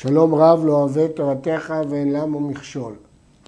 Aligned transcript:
שלום 0.00 0.34
רב 0.34 0.64
לא 0.64 0.72
אוהב 0.72 1.06
תורתך 1.06 1.74
ואין 1.88 2.12
למה 2.12 2.40
מכשול. 2.40 2.94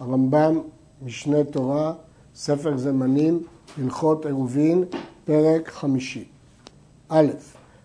הרמב"ם, 0.00 0.60
משנה 1.02 1.44
תורה, 1.44 1.92
ספר 2.34 2.76
זמנים, 2.76 3.42
הלכות 3.78 4.26
עירובין, 4.26 4.84
פרק 5.24 5.68
חמישי. 5.68 6.24
א', 7.08 7.26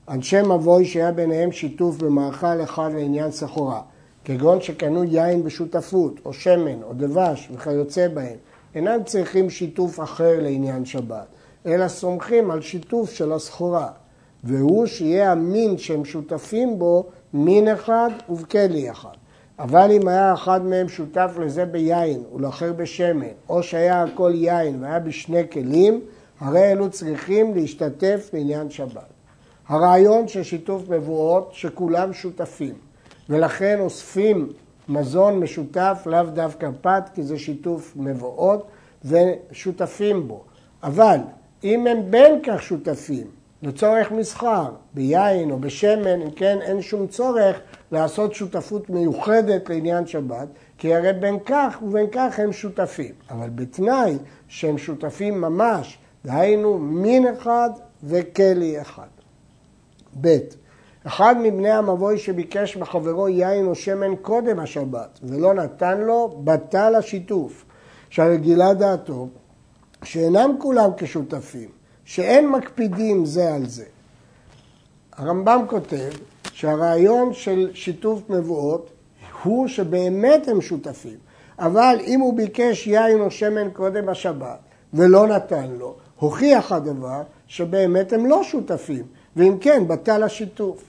אנשי 0.10 0.42
מבוי 0.42 0.86
שהיה 0.86 1.12
ביניהם 1.12 1.52
שיתוף 1.52 1.98
במאכל 1.98 2.64
אחד 2.64 2.90
לעניין 2.94 3.32
סחורה, 3.32 3.82
כגון 4.24 4.62
שקנו 4.62 5.04
יין 5.04 5.44
בשותפות, 5.44 6.20
או 6.26 6.34
שמן, 6.34 6.84
או 6.84 6.94
דבש 6.94 7.50
וכיוצא 7.54 8.08
בהם, 8.08 8.38
אינם 8.76 9.04
צריכים 9.06 9.50
שיתוף 9.50 10.00
אחר 10.00 10.42
לעניין 10.42 10.86
שבת, 10.86 11.28
אלא 11.66 11.88
סומכים 11.88 12.52
על 12.52 12.62
שיתוף 12.62 13.12
של 13.14 13.32
הסחורה, 13.32 13.88
והוא 14.44 14.86
שיהיה 14.86 15.32
המין 15.32 15.78
שהם 15.78 16.06
שותפים 16.06 16.80
בו 16.80 17.06
מין 17.34 17.68
אחד 17.68 18.10
ובכלי 18.30 18.92
אחד. 18.92 19.16
אבל 19.60 19.92
אם 19.92 20.08
היה 20.08 20.34
אחד 20.34 20.66
מהם 20.66 20.90
שותף 20.90 21.32
לזה 21.40 21.66
ביין 21.66 22.24
ולאחר 22.36 22.74
בשמן, 22.74 23.26
או 23.50 23.64
שהיה 23.64 24.04
הכל 24.04 24.32
יין 24.36 24.84
והיה 24.84 25.00
בשני 25.00 25.50
כלים, 25.52 26.02
הרי 26.40 26.72
אלו 26.72 26.90
צריכים 26.90 27.56
להשתתף 27.56 28.30
בעניין 28.34 28.70
שבת. 28.70 29.14
הרעיון 29.68 30.28
של 30.28 30.44
שיתוף 30.44 30.90
מבואות 30.90 31.50
שכולם 31.54 32.14
שותפים, 32.14 32.74
ולכן 33.30 33.80
אוספים 33.80 34.50
מזון 34.90 35.40
משותף, 35.40 36.04
לאו 36.06 36.24
דווקא 36.24 36.70
פת, 36.82 37.10
כי 37.14 37.24
זה 37.24 37.40
שיתוף 37.40 37.94
מבואות, 37.96 38.68
ושותפים 39.06 40.28
בו. 40.28 40.44
אבל 40.84 41.18
אם 41.64 41.88
הם 41.88 42.12
בין 42.12 42.40
כך 42.44 42.62
שותפים, 42.62 43.28
לצורך 43.66 44.12
מסחר, 44.12 44.72
ביין 44.94 45.52
או 45.52 45.60
בשמן, 45.60 46.22
אם 46.22 46.32
כן, 46.32 46.58
אין 46.62 46.82
שום 46.82 47.08
צורך 47.08 47.60
לעשות 47.92 48.34
שותפות 48.34 48.90
מיוחדת 48.90 49.70
לעניין 49.70 50.08
שבת, 50.08 50.48
כי 50.78 50.96
הרי 50.96 51.14
בין 51.14 51.38
כך 51.46 51.78
ובין 51.82 52.08
כך 52.12 52.40
הם 52.40 52.52
שותפים. 52.52 53.14
אבל 53.30 53.50
בתנאי 53.50 54.18
שהם 54.48 54.78
שותפים 54.78 55.42
ממש, 55.42 55.98
דהיינו 56.26 56.78
מין 56.78 57.28
אחד 57.28 57.70
וכלי 58.04 58.82
אחד. 58.82 59.08
ב. 60.22 60.38
אחד 61.08 61.36
מבני 61.42 61.72
המבוי 61.72 62.18
שביקש 62.18 62.78
מחברו 62.78 63.30
יין 63.30 63.68
או 63.68 63.76
שמן 63.76 64.16
קודם 64.22 64.60
השבת 64.60 65.20
ולא 65.24 65.54
נתן 65.54 65.98
לו, 66.02 66.42
בטל 66.44 66.96
השיתוף. 66.96 67.66
שהרגילה 68.10 68.74
דעתו 68.74 69.28
שאינם 70.04 70.52
כולם 70.60 70.90
כשותפים, 70.98 71.70
שאין 72.06 72.50
מקפידים 72.50 73.26
זה 73.26 73.54
על 73.54 73.66
זה. 73.66 73.86
הרמב"ם 75.14 75.62
כותב 75.68 76.10
שהרעיון 76.54 77.34
של 77.34 77.72
שיתוף 77.74 78.30
נבואות 78.30 78.90
הוא 79.44 79.68
שבאמת 79.68 80.48
הם 80.48 80.62
שותפים, 80.62 81.18
אבל 81.60 81.98
אם 82.08 82.20
הוא 82.20 82.38
ביקש 82.38 82.88
יין 82.88 83.20
או 83.22 83.32
שמן 83.32 83.70
קודם 83.74 84.10
השבת 84.10 84.60
ולא 84.94 85.28
נתן 85.28 85.72
לו, 85.72 85.96
הוכיח 86.20 86.72
הדבר 86.72 87.22
שבאמת 87.48 88.14
הם 88.14 88.26
לא 88.26 88.44
שותפים, 88.44 89.04
ואם 89.36 89.58
כן, 89.62 89.88
בטל 89.88 90.24
השיתוף. 90.24 90.84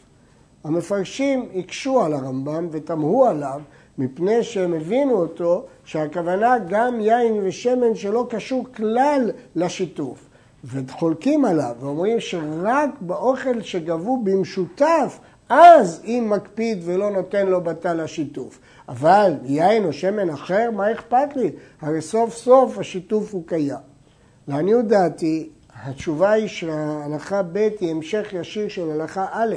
המפרשים 0.64 1.48
הקשו 1.54 2.02
על 2.02 2.12
הרמב"ם 2.12 2.68
ותמהו 2.70 3.24
עליו 3.24 3.60
מפני 3.98 4.42
שהם 4.42 4.74
הבינו 4.74 5.14
אותו 5.14 5.64
שהכוונה 5.84 6.56
גם 6.68 7.00
יין 7.00 7.40
ושמן 7.42 7.94
שלא 7.94 8.26
קשור 8.30 8.66
כלל 8.76 9.30
לשיתוף. 9.56 10.25
וחולקים 10.66 11.44
עליו 11.44 11.74
ואומרים 11.80 12.20
שרק 12.20 12.90
באוכל 13.00 13.62
שגבו 13.62 14.24
במשותף, 14.24 15.18
אז 15.48 16.00
אם 16.04 16.26
מקפיד 16.30 16.78
ולא 16.84 17.10
נותן 17.10 17.46
לו 17.46 17.60
בטל 17.60 18.00
השיתוף. 18.00 18.58
אבל 18.88 19.32
יין 19.44 19.84
או 19.84 19.92
שמן 19.92 20.30
אחר, 20.30 20.70
מה 20.70 20.92
אכפת 20.92 21.36
לי? 21.36 21.50
הרי 21.80 22.00
סוף 22.00 22.36
סוף 22.36 22.78
השיתוף 22.78 23.34
הוא 23.34 23.42
קיים. 23.46 23.76
לעניות 24.48 24.86
דעתי, 24.86 25.48
התשובה 25.74 26.30
היא 26.30 26.48
שההלכה 26.48 27.42
ב' 27.42 27.68
היא 27.80 27.90
המשך 27.90 28.32
ישיר 28.32 28.68
של 28.68 28.90
הלכה 28.90 29.26
א', 29.32 29.54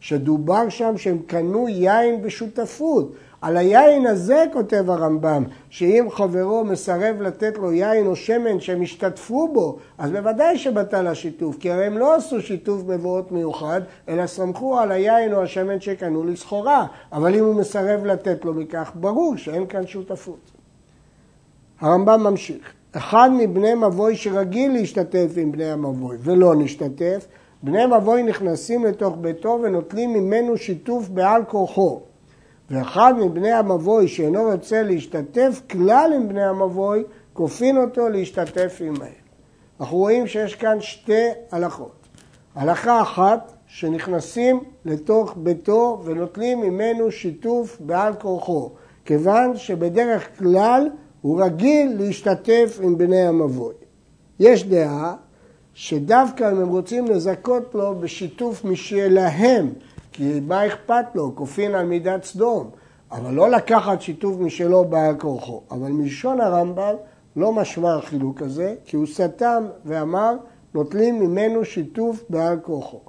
שדובר 0.00 0.68
שם 0.68 0.98
שהם 0.98 1.18
קנו 1.26 1.68
יין 1.68 2.22
בשותפות. 2.22 3.12
על 3.42 3.56
היין 3.56 4.06
הזה 4.06 4.44
כותב 4.52 4.90
הרמב"ם, 4.90 5.44
שאם 5.70 6.06
חברו 6.10 6.64
מסרב 6.64 7.22
לתת 7.22 7.58
לו 7.58 7.72
יין 7.72 8.06
או 8.06 8.16
שמן 8.16 8.60
שהם 8.60 8.82
השתתפו 8.82 9.48
בו, 9.48 9.78
אז 9.98 10.10
בוודאי 10.10 10.58
שבטל 10.58 11.06
השיתוף, 11.06 11.58
כי 11.58 11.70
הרי 11.70 11.86
הם 11.86 11.98
לא 11.98 12.14
עשו 12.14 12.40
שיתוף 12.40 12.82
מבואות 12.86 13.32
מיוחד, 13.32 13.80
אלא 14.08 14.26
סמכו 14.26 14.78
על 14.78 14.92
היין 14.92 15.32
או 15.32 15.42
השמן 15.42 15.80
שקנו 15.80 16.24
לסחורה, 16.24 16.86
אבל 17.12 17.34
אם 17.34 17.44
הוא 17.44 17.54
מסרב 17.54 18.04
לתת 18.04 18.44
לו 18.44 18.54
מכך, 18.54 18.92
ברור 18.94 19.36
שאין 19.36 19.66
כאן 19.66 19.86
שותפות. 19.86 20.50
הרמב"ם 21.80 22.22
ממשיך, 22.22 22.72
אחד 22.92 23.30
מבני 23.38 23.74
מבוי 23.74 24.16
שרגיל 24.16 24.72
להשתתף 24.72 25.32
עם 25.36 25.52
בני 25.52 25.70
המבוי 25.70 26.16
ולא 26.20 26.54
נשתתף, 26.54 27.26
בני 27.62 27.86
מבוי 27.86 28.22
נכנסים 28.22 28.84
לתוך 28.84 29.16
ביתו 29.20 29.58
ונוטלים 29.62 30.12
ממנו 30.12 30.56
שיתוף 30.56 31.08
בעל 31.08 31.44
כורחו. 31.44 32.00
ואחד 32.72 33.14
מבני 33.18 33.52
המבוי 33.52 34.08
שאינו 34.08 34.42
רוצה 34.42 34.82
להשתתף 34.82 35.60
כלל 35.70 36.10
עם 36.16 36.28
בני 36.28 36.44
המבוי, 36.44 37.02
כופין 37.32 37.76
אותו 37.76 38.08
להשתתף 38.08 38.80
עמהם. 38.80 39.12
אנחנו 39.80 39.96
רואים 39.96 40.26
שיש 40.26 40.54
כאן 40.54 40.80
שתי 40.80 41.28
הלכות. 41.50 41.92
הלכה 42.54 43.02
אחת, 43.02 43.52
שנכנסים 43.66 44.60
לתוך 44.84 45.34
ביתו 45.36 46.02
ונוטלים 46.04 46.60
ממנו 46.60 47.10
שיתוף 47.10 47.76
בעל 47.80 48.14
כורחו, 48.14 48.70
כיוון 49.04 49.56
שבדרך 49.56 50.38
כלל 50.38 50.88
הוא 51.20 51.42
רגיל 51.42 51.96
להשתתף 51.98 52.78
עם 52.82 52.98
בני 52.98 53.22
המבוי. 53.22 53.74
יש 54.40 54.64
דעה 54.64 55.14
שדווקא 55.74 56.52
אם 56.52 56.60
הם 56.60 56.68
רוצים 56.68 57.06
לזכות 57.06 57.74
לו 57.74 57.94
בשיתוף 57.94 58.64
משלהם, 58.64 59.72
כי 60.12 60.40
מה 60.40 60.66
אכפת 60.66 61.04
לו? 61.14 61.32
כופין 61.34 61.74
על 61.74 61.86
מידת 61.86 62.24
סדום. 62.24 62.70
אבל 63.12 63.34
לא 63.34 63.50
לקחת 63.50 64.02
שיתוף 64.02 64.36
משלו 64.40 64.84
בעל 64.84 65.14
כורחו. 65.18 65.62
אבל 65.70 65.92
מלשון 65.92 66.40
הרמב"ם 66.40 66.94
לא 67.36 67.52
משמע 67.52 67.94
החילוק 67.94 68.42
הזה, 68.42 68.74
כי 68.84 68.96
הוא 68.96 69.06
סתם 69.06 69.64
ואמר, 69.84 70.34
נוטלים 70.74 71.20
ממנו 71.20 71.64
שיתוף 71.64 72.24
בעל 72.28 72.58
כורחו. 72.62 73.00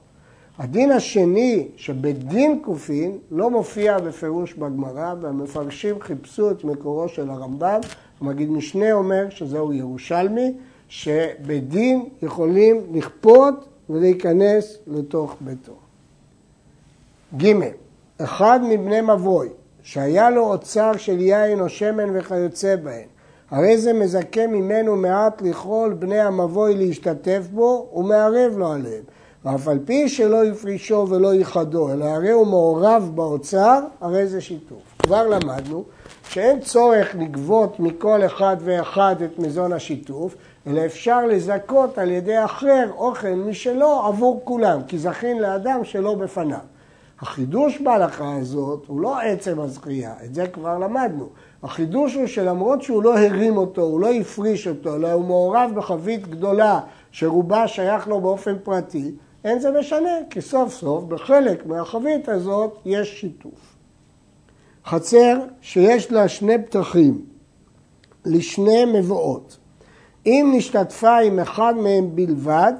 הדין 0.58 0.91
השני, 0.91 1.68
שבדין 1.75 2.59
כופין, 2.66 3.18
לא 3.31 3.50
מופיע 3.50 3.97
בפירוש 3.97 4.53
בגמרא, 4.53 5.14
והמפרשים 5.22 5.96
חיפשו 6.02 6.52
את 6.52 6.64
מקורו 6.64 7.09
של 7.09 7.30
הרמב"ם. 7.30 7.80
המגיד 8.22 8.52
משנה 8.52 8.91
אומר 8.91 9.30
שזהו 9.30 9.74
ירושלמי, 9.74 10.53
שבדין 10.90 12.06
יכולים 12.22 12.81
לכפות 12.94 13.68
ולהיכנס 13.90 14.78
לתוך 14.88 15.35
ביתו. 15.41 15.83
ג. 17.38 17.54
אחד 18.18 18.60
מבני 18.64 19.02
מבוי 19.02 19.50
שהיה 19.84 20.30
לו 20.30 20.46
אוצר 20.46 20.92
של 20.98 21.20
יין 21.20 21.60
או 21.60 21.70
שמן 21.70 22.18
וכיוצא 22.18 22.76
בהן, 22.76 23.08
הרי 23.52 23.78
זה 23.78 23.94
מזכה 23.94 24.48
ממנו 24.48 24.96
מעט 24.96 25.42
לכל 25.42 25.94
בני 26.00 26.20
המבוי 26.20 26.76
להשתתף 26.76 27.48
בו 27.52 27.90
ומערב 27.94 28.58
לו 28.58 28.72
עליהם. 28.72 29.04
ואף 29.46 29.68
על 29.68 29.80
פי 29.86 30.10
שלא 30.10 30.46
יפרישו 30.46 31.08
ולא 31.10 31.34
ייחדו, 31.34 31.92
אלא 31.92 32.06
הרי 32.06 32.32
הוא 32.32 32.48
מעורב 32.48 33.12
באוצר, 33.16 33.80
הרי 34.02 34.28
זה 34.28 34.42
שיתוף. 34.42 34.82
כבר 35.04 35.28
למדנו 35.28 35.84
שאין 36.30 36.60
צורך 36.60 37.16
לגבות 37.20 37.80
מכל 37.80 38.26
אחד 38.26 38.58
ואחד 38.60 39.16
את 39.22 39.40
מזון 39.40 39.74
השיתוף, 39.74 40.36
אלא 40.68 40.86
אפשר 40.86 41.26
לזכות 41.26 41.98
על 41.98 42.12
ידי 42.12 42.44
אחר 42.46 42.90
אוכל 42.98 43.36
משלו 43.36 44.02
עבור 44.06 44.42
כולם, 44.44 44.82
כי 44.88 44.98
זכין 44.98 45.40
לאדם 45.40 45.84
שלא 45.84 46.16
בפניו. 46.16 46.72
החידוש 47.23 47.81
בהלכה 47.81 48.35
הזאת 48.35 48.85
הוא 48.88 49.01
לא 49.01 49.19
עצם 49.19 49.59
הזכייה, 49.59 50.14
את 50.25 50.35
זה 50.35 50.47
כבר 50.47 50.78
למדנו. 50.78 51.29
החידוש 51.64 52.16
הוא 52.16 52.28
שלמרות 52.28 52.81
שהוא 52.81 53.03
לא 53.03 53.17
הרים 53.17 53.58
אותו, 53.58 53.81
הוא 53.81 53.99
לא 53.99 54.14
הפריש 54.14 54.67
אותו, 54.67 54.96
אלא 54.96 55.11
הוא 55.11 55.25
מעורב 55.25 55.72
בחבית 55.75 56.28
גדולה 56.28 56.79
שרובה 57.11 57.67
שייך 57.67 58.08
לו 58.08 58.22
באופן 58.22 58.55
פרטי, 58.64 59.11
אין 59.43 59.59
זה 59.59 59.72
משנה, 59.79 60.09
כי 60.29 60.41
סוף 60.41 60.73
סוף 60.73 61.03
בחלק 61.03 61.66
מהחבית 61.66 62.29
הזאת 62.29 62.78
יש 62.85 63.22
שיתוף. 63.22 63.76
חצר 64.85 65.40
שיש 65.61 66.11
לה 66.11 66.28
שני 66.28 66.64
פתחים 66.64 67.26
לשני 68.26 68.85
מבואות. 68.85 69.58
אם 70.26 70.53
נשתתפה 70.55 71.17
עם 71.17 71.40
אחד 71.40 71.73
מהם 71.78 72.16
בלבד, 72.16 72.73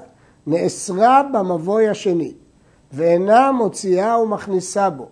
נאסרה 0.46 1.22
במבוי 1.32 1.88
השני. 1.88 2.32
ואינה 2.94 3.52
מוציאה 3.52 4.18
ומכניסה 4.18 4.90
בו. 4.90 5.08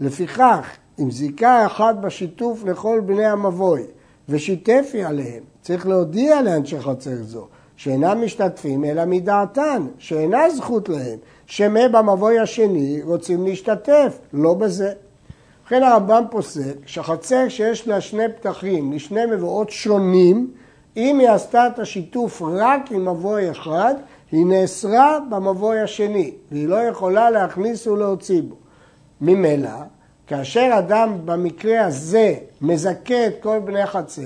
לפיכך, 0.00 0.70
אם 0.98 1.10
זיכה 1.10 1.66
אחד 1.66 1.94
בשיתוף 2.02 2.64
לכל 2.64 3.00
בני 3.06 3.26
המבוי 3.26 3.82
ושיתפי 4.28 5.04
עליהם, 5.04 5.42
צריך 5.60 5.86
להודיע 5.86 6.42
לאנשי 6.42 6.80
חצר 6.80 7.22
זו 7.22 7.46
שאינם 7.76 8.24
משתתפים 8.24 8.84
אלא 8.84 9.04
מדעתן, 9.04 9.86
שאינה 9.98 10.50
זכות 10.50 10.88
להם, 10.88 11.18
שמא 11.46 11.88
במבוי 11.88 12.38
השני 12.38 13.02
רוצים 13.02 13.46
להשתתף, 13.46 14.18
לא 14.32 14.54
בזה. 14.54 14.92
ובכן 15.62 15.82
הרמב"ם 15.82 16.24
פוסק 16.30 16.76
שחצר 16.86 17.48
שיש 17.48 17.88
לה 17.88 18.00
שני 18.00 18.28
פתחים 18.36 18.92
לשני 18.92 19.26
מבואות 19.26 19.70
שונים, 19.70 20.50
אם 20.96 21.18
היא 21.18 21.28
עשתה 21.28 21.66
את 21.66 21.78
השיתוף 21.78 22.42
רק 22.42 22.92
עם 22.92 23.08
מבוי 23.08 23.50
אחד, 23.50 23.94
היא 24.32 24.46
נאסרה 24.46 25.18
במבוי 25.30 25.80
השני, 25.80 26.32
והיא 26.50 26.68
לא 26.68 26.76
יכולה 26.76 27.30
להכניס 27.30 27.86
ולהוציא 27.86 28.42
בו. 28.42 28.56
ממילא, 29.20 29.70
כאשר 30.26 30.70
אדם 30.78 31.18
במקרה 31.24 31.84
הזה 31.84 32.34
מזכה 32.60 33.26
את 33.26 33.34
כל 33.42 33.58
בני 33.64 33.86
חצר, 33.86 34.22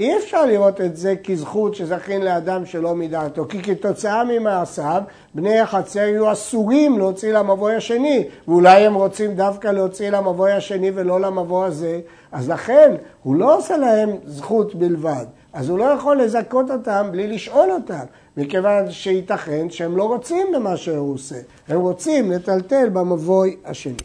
אי 0.00 0.16
אפשר 0.16 0.46
לראות 0.46 0.80
את 0.80 0.96
זה 0.96 1.14
כזכות 1.24 1.74
שזכין 1.74 2.22
לאדם 2.22 2.66
שלא 2.66 2.94
מדעתו, 2.94 3.44
כי 3.48 3.62
כתוצאה 3.62 4.24
ממעשיו, 4.24 5.02
בני 5.34 5.58
החצר 5.58 6.00
יהיו 6.00 6.32
אסורים 6.32 6.98
להוציא 6.98 7.32
למבוי 7.32 7.74
השני, 7.74 8.24
ואולי 8.48 8.86
הם 8.86 8.94
רוצים 8.94 9.34
דווקא 9.34 9.68
להוציא 9.68 10.10
למבוי 10.10 10.52
השני 10.52 10.90
ולא 10.94 11.20
למבוי 11.20 11.66
הזה, 11.66 12.00
אז 12.32 12.50
לכן 12.50 12.94
הוא 13.22 13.34
לא 13.34 13.56
עושה 13.56 13.76
להם 13.76 14.10
זכות 14.24 14.74
בלבד, 14.74 15.26
אז 15.52 15.68
הוא 15.68 15.78
לא 15.78 15.84
יכול 15.84 16.22
לזכות 16.22 16.70
אותם 16.70 17.08
בלי 17.12 17.26
לשאול 17.26 17.70
אותם, 17.70 18.04
מכיוון 18.38 18.90
שייתכן 18.90 19.70
שהם 19.70 19.96
לא 19.96 20.04
רוצים 20.04 20.46
במה 20.54 20.76
שהוא 20.76 21.14
עושה, 21.14 21.36
הם 21.68 21.80
רוצים 21.80 22.30
לטלטל 22.30 22.88
במבוי 22.88 23.56
השני. 23.64 23.96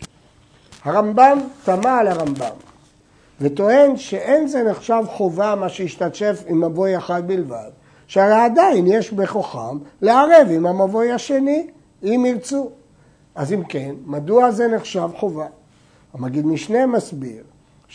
הרמב"ם 0.84 1.40
תמה 1.64 2.00
על 2.00 2.08
הרמב"ם. 2.08 2.56
וטוען 3.42 3.98
שאין 3.98 4.48
זה 4.48 4.64
נחשב 4.64 5.04
חובה 5.08 5.56
מה 5.56 5.70
שהשתתשף 5.70 6.44
עם 6.48 6.64
מבוי 6.64 6.98
אחד 6.98 7.28
בלבד, 7.28 7.70
שהרי 8.08 8.42
עדיין 8.42 8.88
יש 8.88 9.12
בכוחם 9.12 9.78
לערב 10.02 10.48
עם 10.52 10.66
המבוי 10.66 11.12
השני, 11.12 11.68
אם 12.04 12.26
ירצו. 12.28 12.70
אז 13.36 13.54
אם 13.54 13.64
כן, 13.64 13.96
מדוע 14.06 14.52
זה 14.52 14.68
נחשב 14.68 15.10
חובה? 15.16 15.48
המגיד 16.14 16.46
משנה 16.46 16.86
מסביר 16.86 17.44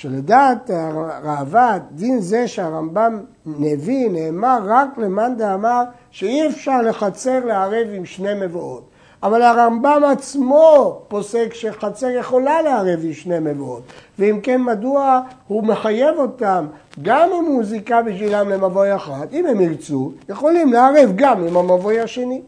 שלדעת 0.00 0.70
הראב"ד, 0.70 1.80
דין 1.90 2.20
זה 2.20 2.48
שהרמב"ם 2.48 3.20
נביא 3.46 4.10
נאמר 4.10 4.58
רק 4.64 4.98
למאן 4.98 5.34
דאמר 5.36 5.82
שאי 6.10 6.48
אפשר 6.48 6.82
לחצר 6.82 7.44
לערב 7.44 7.86
עם 7.92 8.04
שני 8.04 8.34
מבואות. 8.34 8.82
אבל 9.22 9.42
הרמב"ם 9.42 10.02
עצמו 10.12 11.00
פוסק 11.08 11.54
שחצר 11.54 12.10
יכולה 12.10 12.62
לערב 12.62 13.00
עם 13.02 13.12
שני 13.12 13.38
מבואות. 13.38 13.82
ואם 14.18 14.40
כן, 14.42 14.62
מדוע 14.62 15.20
הוא 15.48 15.64
מחייב 15.64 16.18
אותם, 16.18 16.66
גם 17.02 17.28
אם 17.38 17.44
הוא 17.44 17.64
זיכה 17.64 18.02
בשבילם 18.02 18.48
למבוי 18.48 18.96
אחד, 18.96 19.26
אם 19.32 19.46
הם 19.46 19.60
ירצו, 19.60 20.12
יכולים 20.28 20.72
לערב 20.72 21.12
גם 21.14 21.46
עם 21.46 21.56
המבוי 21.56 22.00
השני. 22.00 22.42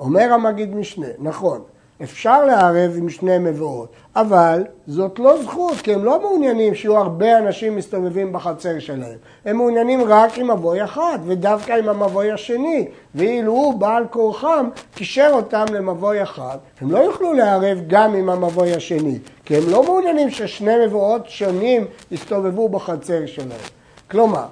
אומר 0.00 0.32
המגיד 0.32 0.76
משנה, 0.76 1.08
נכון, 1.18 1.60
אפשר 2.02 2.44
לערב 2.44 2.92
עם 2.96 3.08
שני 3.08 3.38
מבואות, 3.38 3.88
אבל 4.16 4.64
זאת 4.86 5.18
לא 5.18 5.42
זכות, 5.42 5.76
כי 5.76 5.94
הם 5.94 6.04
לא 6.04 6.20
מעוניינים 6.20 6.74
שיהיו 6.74 6.96
הרבה 6.96 7.38
אנשים 7.38 7.76
מסתובבים 7.76 8.32
בחצר 8.32 8.78
שלהם. 8.78 9.18
הם 9.44 9.56
מעוניינים 9.56 10.00
רק 10.06 10.38
עם 10.38 10.50
מבוי 10.50 10.84
אחד, 10.84 11.18
ודווקא 11.26 11.72
עם 11.72 11.88
המבוי 11.88 12.32
השני. 12.32 12.88
ואילו 13.14 13.52
הוא, 13.52 13.74
בעל 13.74 14.04
כורחם, 14.10 14.68
קישר 14.94 15.30
אותם 15.32 15.64
למבוי 15.72 16.22
אחד, 16.22 16.58
הם 16.80 16.90
לא 16.90 16.98
יוכלו 16.98 17.32
לערב 17.32 17.78
גם 17.86 18.14
עם 18.14 18.30
המבוי 18.30 18.74
השני, 18.74 19.18
כי 19.44 19.56
הם 19.56 19.62
לא 19.70 19.82
מעוניינים 19.82 20.30
ששני 20.30 20.86
מבואות 20.86 21.28
שונים 21.28 21.84
יסתובבו 22.10 22.68
בחצר 22.68 23.26
שלהם. 23.26 23.60
כלומר, 24.10 24.46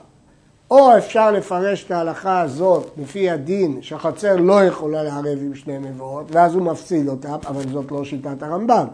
או 0.71 0.97
אפשר 0.99 1.31
לפרש 1.31 1.85
את 1.85 1.91
ההלכה 1.91 2.41
הזאת 2.41 2.91
לפי 2.97 3.31
הדין 3.31 3.83
שהחצר 3.83 4.37
לא 4.37 4.65
יכולה 4.65 5.03
לערב 5.03 5.39
עם 5.41 5.55
שני 5.55 5.79
מבואות, 5.79 6.27
ואז 6.31 6.55
הוא 6.55 6.63
מפסיד 6.63 7.09
אותם, 7.09 7.39
אבל 7.47 7.63
זאת 7.73 7.91
לא 7.91 8.05
שיטת 8.05 8.43
הרמב"ם. 8.43 8.87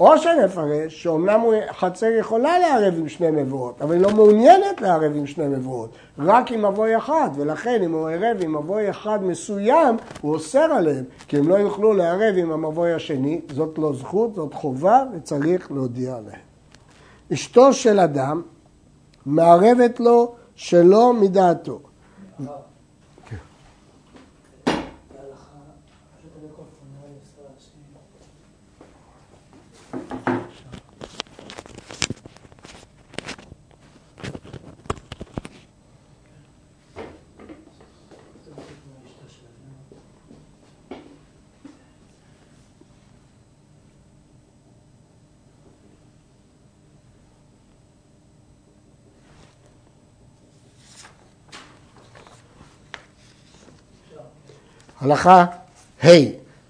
או 0.00 0.18
שנפרש 0.18 1.02
שאומנם 1.02 1.40
חצר 1.72 2.06
יכולה 2.06 2.58
לערב 2.58 2.94
עם 2.98 3.08
שני 3.08 3.30
מבואות, 3.30 3.82
אבל 3.82 3.94
היא 3.94 4.02
לא 4.02 4.10
מעוניינת 4.10 4.80
לערב 4.80 5.12
עם 5.16 5.26
שני 5.26 5.48
מבואות, 5.48 5.90
רק 6.18 6.52
עם 6.52 6.64
מבוי 6.64 6.96
אחד, 6.96 7.30
ולכן 7.36 7.82
אם 7.84 7.92
הוא 7.92 8.08
ערב 8.08 8.36
עם 8.40 8.56
מבוי 8.56 8.90
אחד 8.90 9.24
מסוים, 9.24 9.96
הוא 10.20 10.34
אוסר 10.34 10.58
עליהם, 10.58 11.04
כי 11.28 11.38
הם 11.38 11.48
לא 11.48 11.54
יוכלו 11.54 11.92
לערב 11.92 12.34
עם 12.36 12.52
המבוי 12.52 12.92
השני, 12.92 13.40
זאת 13.54 13.78
לא 13.78 13.92
זכות, 13.92 14.34
זאת 14.34 14.54
חובה, 14.54 15.02
וצריך 15.16 15.72
להודיע 15.72 16.10
להם. 16.10 16.40
אשתו 17.32 17.72
של 17.72 18.00
אדם 18.00 18.42
מערבת 19.26 20.00
לו 20.00 20.34
שלא 20.62 21.12
מדעתו. 21.14 21.80
הלכה 55.02 55.44
ה' 56.04 56.08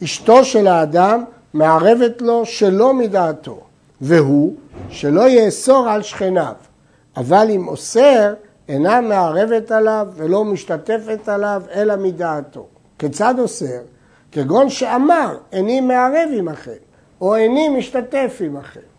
אשתו 0.05 0.45
של 0.45 0.67
האדם 0.67 1.25
מערבת 1.55 2.23
לו 2.23 2.47
שלא 2.47 2.95
מדעתו, 2.95 3.61
והוא 4.01 4.55
שלא 4.91 5.29
יאסור 5.29 5.89
על 5.89 6.03
שכניו, 6.03 6.53
אבל 7.17 7.47
אם 7.51 7.69
אוסר 7.69 8.35
אינה 8.69 9.01
מערבת 9.01 9.71
עליו 9.71 10.07
ולא 10.15 10.45
משתתפת 10.45 11.29
עליו 11.29 11.63
אלא 11.75 11.97
מדעתו. 11.97 12.67
כיצד 12.99 13.35
אוסר? 13.39 13.81
כגון 14.33 14.71
שאמר 14.71 15.39
איני 15.53 15.81
מערב 15.81 16.29
עמכם 16.37 16.71
או 17.21 17.37
איני 17.37 17.69
משתתף 17.69 18.39
עמכם. 18.45 18.92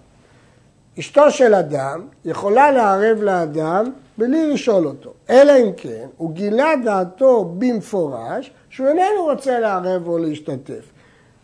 אשתו 1.00 1.32
של 1.32 1.54
אדם 1.54 2.08
יכולה 2.26 2.72
לערב 2.72 3.22
לאדם 3.22 3.92
בלי 4.18 4.54
לשאול 4.54 4.88
אותו, 4.88 5.14
אלא 5.30 5.54
אם 5.64 5.72
כן 5.78 6.06
הוא 6.18 6.32
גילה 6.32 6.74
דעתו 6.84 7.56
במפורש 7.58 8.52
שהוא 8.70 8.88
איננו 8.88 9.24
רוצה 9.24 9.60
לערב 9.60 10.08
או 10.08 10.18
להשתתף. 10.18 10.92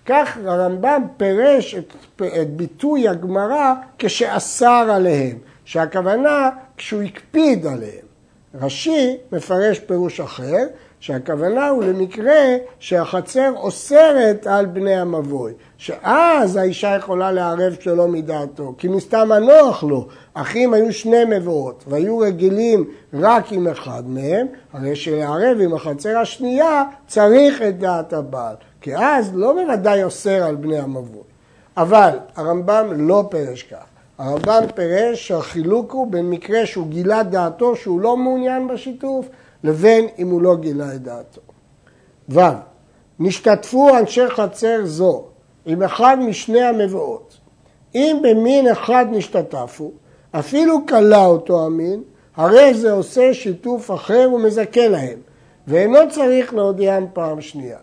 כך 0.06 0.38
הרמב"ם 0.46 1.04
פירש 1.18 1.76
את, 1.76 1.94
את 2.42 2.50
ביטוי 2.50 3.08
הגמרא 3.08 3.74
כשאסר 3.98 4.88
עליהם, 4.92 5.38
שהכוונה 5.66 6.50
כשהוא 6.78 7.02
הקפיד 7.02 7.66
עליהם. 7.66 8.06
רש"י 8.62 9.18
מפרש 9.32 9.80
פירוש 9.80 10.20
אחר, 10.20 10.68
שהכוונה 11.00 11.70
הוא 11.70 11.84
למקרה 11.84 12.56
שהחצר 12.80 13.52
אוסרת 13.56 14.48
על 14.48 14.66
בני 14.66 14.96
המבוי, 14.96 15.54
שאז 15.78 16.56
האישה 16.56 16.96
יכולה 16.96 17.32
לערב 17.32 17.76
שלא 17.80 18.08
מדעתו, 18.08 18.74
כי 18.78 18.88
מסתם 18.88 19.32
הנוח 19.32 19.84
לו, 19.84 20.08
אחים 20.34 20.74
היו 20.74 20.94
שני 20.94 21.26
מבואות 21.26 21.84
והיו 21.88 22.18
רגילים 22.18 22.90
רק 23.14 23.52
עם 23.52 23.68
אחד 23.68 24.04
מהם, 24.08 24.48
הרי 24.74 24.96
שלערב 24.96 25.58
עם 25.62 25.74
החצר 25.74 26.18
השנייה 26.18 26.84
צריך 27.08 27.62
את 27.62 27.80
דעת 27.80 28.14
הבעל, 28.14 28.56
כי 28.82 28.96
אז 28.96 29.32
לא 29.36 29.54
בוודאי 29.54 30.04
אוסר 30.04 30.44
על 30.44 30.56
בני 30.56 30.80
המבוי. 30.80 31.24
אבל 31.78 32.18
הרמב"ם 32.36 32.88
לא 32.96 33.24
פירש 33.30 33.64
כך. 33.64 33.86
הרמב"ם 34.18 34.64
פירש 34.76 35.28
שהחילוק 35.28 35.92
הוא 35.92 36.12
בין 36.12 36.30
מקרה 36.30 36.66
שהוא 36.66 36.88
גילה 36.88 37.24
דעתו 37.24 37.76
שהוא 37.76 38.02
לא 38.02 38.18
מעוניין 38.18 38.68
בשיתוף 38.68 39.30
לבין 39.64 40.08
אם 40.20 40.30
הוא 40.30 40.42
לא 40.42 40.56
גילה 40.56 40.96
את 40.96 41.02
דעתו. 41.02 41.42
ו. 42.30 42.40
נשתתפו 43.20 43.98
אנשי 43.98 44.30
חצר 44.30 44.86
זו 44.86 45.24
עם 45.66 45.84
אחד 45.84 46.18
משני 46.20 46.62
המבואות. 46.62 47.38
אם 47.96 48.18
במין 48.24 48.68
אחד 48.68 49.06
נשתתפו, 49.12 49.92
אפילו 50.32 50.86
כלה 50.88 51.26
אותו 51.26 51.66
המין, 51.66 52.04
הרי 52.36 52.74
זה 52.74 52.92
עושה 52.92 53.34
שיתוף 53.34 53.92
אחר 53.92 54.30
ומזכה 54.36 54.88
להם, 54.88 55.20
ואינו 55.68 56.00
צריך 56.10 56.54
להודיעם 56.54 57.06
פעם 57.14 57.42
שנייה. 57.42 57.78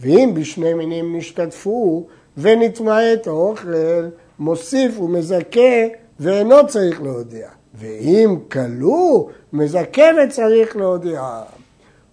ואם 0.00 0.30
בשני 0.34 0.74
מינים 0.74 1.16
נשתתפו 1.16 2.06
ונתמעט 2.36 3.26
האוכל, 3.26 4.04
מוסיף 4.38 5.00
ומזכה 5.00 5.86
ואינו 6.20 6.66
צריך 6.66 7.02
להודיע. 7.02 7.48
ואם 7.74 8.38
כלו, 8.52 9.28
מזכה 9.52 10.02
וצריך 10.24 10.76
להודיע. 10.76 11.42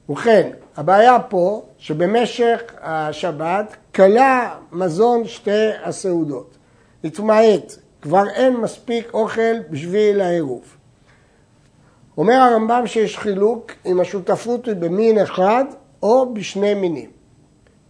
ובכן, 0.10 0.50
הבעיה 0.78 1.20
פה 1.20 1.66
שבמשך 1.78 2.62
השבת 2.82 3.76
כלה 3.96 4.56
מזון 4.72 5.26
שתי 5.28 5.70
הסעודות. 5.84 6.58
התמעט, 7.04 7.76
כבר 8.02 8.30
אין 8.30 8.58
מספיק 8.58 9.14
אוכל 9.14 9.60
בשביל 9.70 10.22
העירוב. 10.22 10.64
אומר 12.18 12.34
הרמב"ם 12.34 12.84
שיש 12.86 13.18
חילוק 13.18 13.72
אם 13.86 14.00
השותפות 14.00 14.66
היא 14.66 14.76
במין 14.76 15.20
אחד 15.20 15.66
או 16.04 16.34
בשני 16.34 16.74
מינים. 16.74 17.10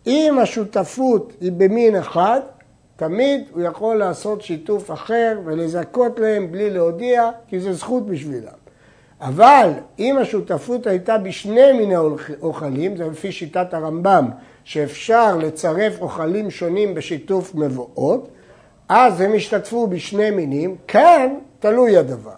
אם 0.07 0.39
השותפות 0.41 1.33
היא 1.41 1.51
במין 1.51 1.95
אחד, 1.95 2.39
תמיד 2.95 3.41
הוא 3.51 3.61
יכול 3.61 3.95
לעשות 3.95 4.41
שיתוף 4.41 4.91
אחר 4.91 5.39
ולזכות 5.45 6.19
להם 6.19 6.51
בלי 6.51 6.69
להודיע, 6.69 7.29
כי 7.47 7.59
זו 7.59 7.73
זכות 7.73 8.05
בשבילם. 8.05 8.56
אבל 9.21 9.69
אם 9.99 10.17
השותפות 10.17 10.87
הייתה 10.87 11.17
בשני 11.17 11.71
מיני 11.71 11.95
אוכלים, 12.41 12.97
זה 12.97 13.07
לפי 13.07 13.31
שיטת 13.31 13.73
הרמב"ם, 13.73 14.29
שאפשר 14.63 15.37
לצרף 15.37 16.01
אוכלים 16.01 16.51
שונים 16.51 16.93
בשיתוף 16.95 17.55
מבואות, 17.55 18.27
אז 18.89 19.21
הם 19.21 19.33
השתתפו 19.33 19.87
בשני 19.87 20.29
מינים, 20.29 20.75
כאן 20.87 21.33
תלוי 21.59 21.97
הדבר. 21.97 22.31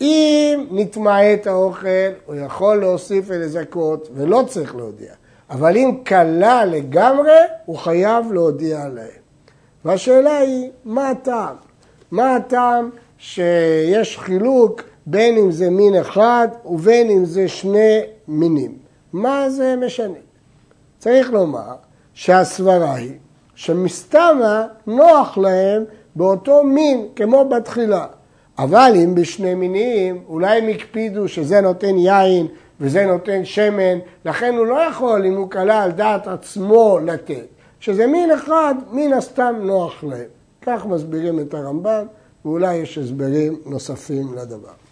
אם 0.00 0.66
נתמעט 0.70 1.46
האוכל, 1.46 1.88
הוא 2.26 2.36
יכול 2.36 2.76
להוסיף 2.76 3.24
ולזכות 3.28 4.08
ולא 4.14 4.44
צריך 4.48 4.76
להודיע. 4.76 5.12
אבל 5.50 5.76
אם 5.76 5.94
קלה 6.04 6.64
לגמרי, 6.64 7.38
הוא 7.64 7.76
חייב 7.76 8.32
להודיע 8.32 8.88
להם. 8.88 9.22
והשאלה 9.84 10.38
היא, 10.38 10.70
מה 10.84 11.10
הטעם? 11.10 11.54
מה 12.10 12.36
הטעם 12.36 12.90
שיש 13.18 14.18
חילוק 14.18 14.82
בין 15.10 15.36
אם 15.36 15.50
זה 15.50 15.70
מין 15.70 15.94
אחד 15.94 16.48
ובין 16.64 17.10
אם 17.10 17.24
זה 17.24 17.48
שני 17.48 18.00
מינים? 18.28 18.78
מה 19.12 19.50
זה 19.50 19.74
משנה? 19.86 20.18
צריך 20.98 21.30
לומר 21.30 21.74
שהסברה 22.14 22.94
היא 22.94 23.12
שמסתמה 23.54 24.66
נוח 24.86 25.38
להם 25.38 25.84
באותו 26.16 26.64
מין 26.64 27.08
כמו 27.16 27.48
בתחילה. 27.48 28.06
אבל 28.58 28.92
אם 29.04 29.14
בשני 29.14 29.54
מינים, 29.54 30.22
אולי 30.28 30.58
הם 30.58 30.68
הקפידו 30.68 31.28
שזה 31.28 31.60
נותן 31.60 31.98
יין 31.98 32.46
וזה 32.80 33.06
נותן 33.06 33.44
שמן, 33.44 33.98
לכן 34.24 34.54
הוא 34.54 34.66
לא 34.66 34.74
יכול, 34.74 35.26
אם 35.26 35.36
הוא 35.36 35.50
קלה 35.50 35.82
על 35.82 35.90
דעת 35.90 36.26
עצמו, 36.26 36.98
לתת. 37.04 37.46
שזה 37.80 38.06
מין 38.06 38.30
אחד, 38.30 38.74
מן 38.90 39.12
הסתם 39.12 39.54
נוח 39.60 40.04
להם. 40.04 40.28
כך 40.62 40.86
מסבירים 40.86 41.40
את 41.40 41.54
הרמב"ם, 41.54 42.06
ואולי 42.44 42.76
יש 42.76 42.98
הסברים 42.98 43.56
נוספים 43.66 44.34
לדבר. 44.34 44.87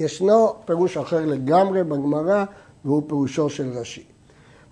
ישנו 0.00 0.54
פירוש 0.64 0.96
אחר 0.96 1.26
לגמרי 1.26 1.84
בגמרא, 1.84 2.44
והוא 2.84 3.02
פירושו 3.06 3.50
של 3.50 3.70
רש"י. 3.78 4.04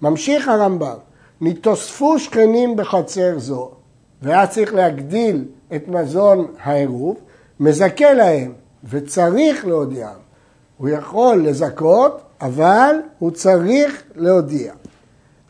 ממשיך 0.03 0.49
הרמב"ם, 0.49 0.97
נתוספו 1.41 2.19
שכנים 2.19 2.77
בחצר 2.77 3.39
זו, 3.39 3.71
והיה 4.23 4.47
צריך 4.47 4.75
להגדיל 4.75 5.45
את 5.77 5.89
מזון 5.89 6.47
העירוב, 6.63 7.17
מזכה 7.61 8.13
להם, 8.13 8.53
וצריך 8.85 9.67
להודיעם. 9.67 10.19
הוא 10.77 10.89
יכול 10.89 11.47
לזכות, 11.47 12.21
אבל 12.41 12.97
הוא 13.19 13.31
צריך 13.31 14.03
להודיע. 14.15 14.73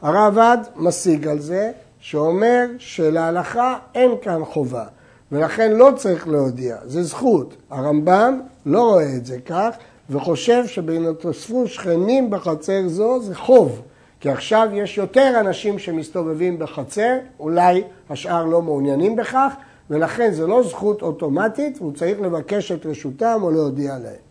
הרעב"ד 0.03 0.59
משיג 0.77 1.29
על 1.29 1.39
זה, 1.39 1.73
שאומר 2.01 2.67
שלהלכה 2.79 3.79
אין 3.95 4.11
כאן 4.23 4.45
חובה, 4.45 4.85
ולכן 5.33 5.73
לא 5.73 5.91
צריך 5.97 6.29
להודיע, 6.29 6.77
זה 6.85 7.03
זכות. 7.03 7.57
הרמב"ם 7.71 8.41
לא 8.69 8.91
רואה 8.91 9.17
את 9.17 9.27
זה 9.27 9.39
כך, 9.47 9.77
וחושב 10.11 10.67
שבנתוספו 10.67 11.69
שכנים 11.69 12.31
בחצר 12.31 12.89
זו 12.89 13.21
זה 13.21 13.35
חוב. 13.35 13.83
כי 14.21 14.31
עכשיו 14.31 14.69
יש 14.73 14.99
יותר 14.99 15.41
אנשים 15.41 15.79
שמסתובבים 15.79 16.59
בחצר, 16.59 17.17
אולי 17.41 17.83
השאר 18.11 18.45
לא 18.45 18.63
מעוניינים 18.63 19.17
בכך, 19.17 19.55
ולכן 19.91 20.33
זה 20.33 20.47
לא 20.47 20.63
זכות 20.63 21.03
אוטומטית, 21.03 21.79
והוא 21.79 21.93
צריך 21.93 22.21
לבקש 22.21 22.73
את 22.73 22.87
רשותם 22.87 23.41
או 23.43 23.51
להודיע 23.51 23.99
להם. 23.99 24.29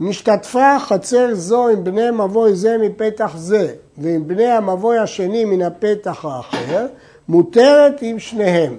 משתתפה 0.00 0.78
חצר 0.78 1.34
זו 1.34 1.68
עם 1.68 1.84
בני 1.84 2.10
מבוי 2.10 2.54
זה 2.54 2.76
מפתח 2.78 3.32
זה, 3.36 3.74
ועם 3.98 4.28
בני 4.28 4.46
המבוי 4.46 4.98
השני 4.98 5.44
מן 5.44 5.62
הפתח 5.62 6.24
האחר, 6.24 6.86
מותרת 7.28 8.02
עם 8.02 8.18
שניהם, 8.18 8.78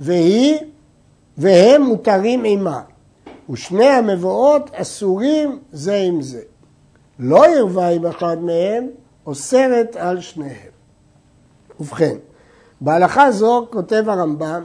והיא, 0.00 0.58
והם 1.38 1.82
מותרים 1.82 2.42
עימה, 2.42 2.80
ושני 3.52 3.86
המבואות 3.86 4.70
אסורים 4.74 5.58
זה 5.72 5.96
עם 5.96 6.22
זה. 6.22 6.40
לא 7.18 7.56
ירווה 7.56 7.88
עם 7.88 8.06
אחד 8.06 8.36
מהם, 8.42 8.86
אוסרת 9.26 9.96
על 9.96 10.20
שניהם. 10.20 10.72
ובכן, 11.80 12.16
בהלכה 12.80 13.30
זו 13.30 13.66
כותב 13.70 14.04
הרמב"ם 14.06 14.62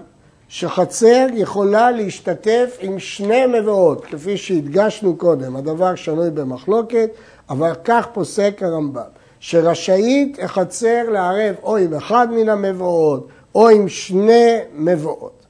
שחצר 0.48 1.28
יכולה 1.34 1.92
להשתתף 1.92 2.78
עם 2.80 3.00
שני 3.00 3.46
מבואות, 3.46 4.06
כפי 4.06 4.38
שהדגשנו 4.38 5.18
קודם, 5.18 5.56
הדבר 5.56 5.96
שנוי 5.96 6.30
במחלוקת, 6.30 7.10
אבל 7.50 7.72
כך 7.84 8.08
פוסק 8.14 8.64
הרמב"ם, 8.64 9.02
שרשאית 9.40 10.38
החצר 10.44 11.10
לערב 11.10 11.56
או 11.64 11.78
עם 11.78 11.94
אחד 11.94 12.28
מן 12.32 12.50
המבואות 12.50 13.28
או 13.56 13.70
עם 13.70 13.90
שני 13.90 14.58
מבואות. 14.74 15.46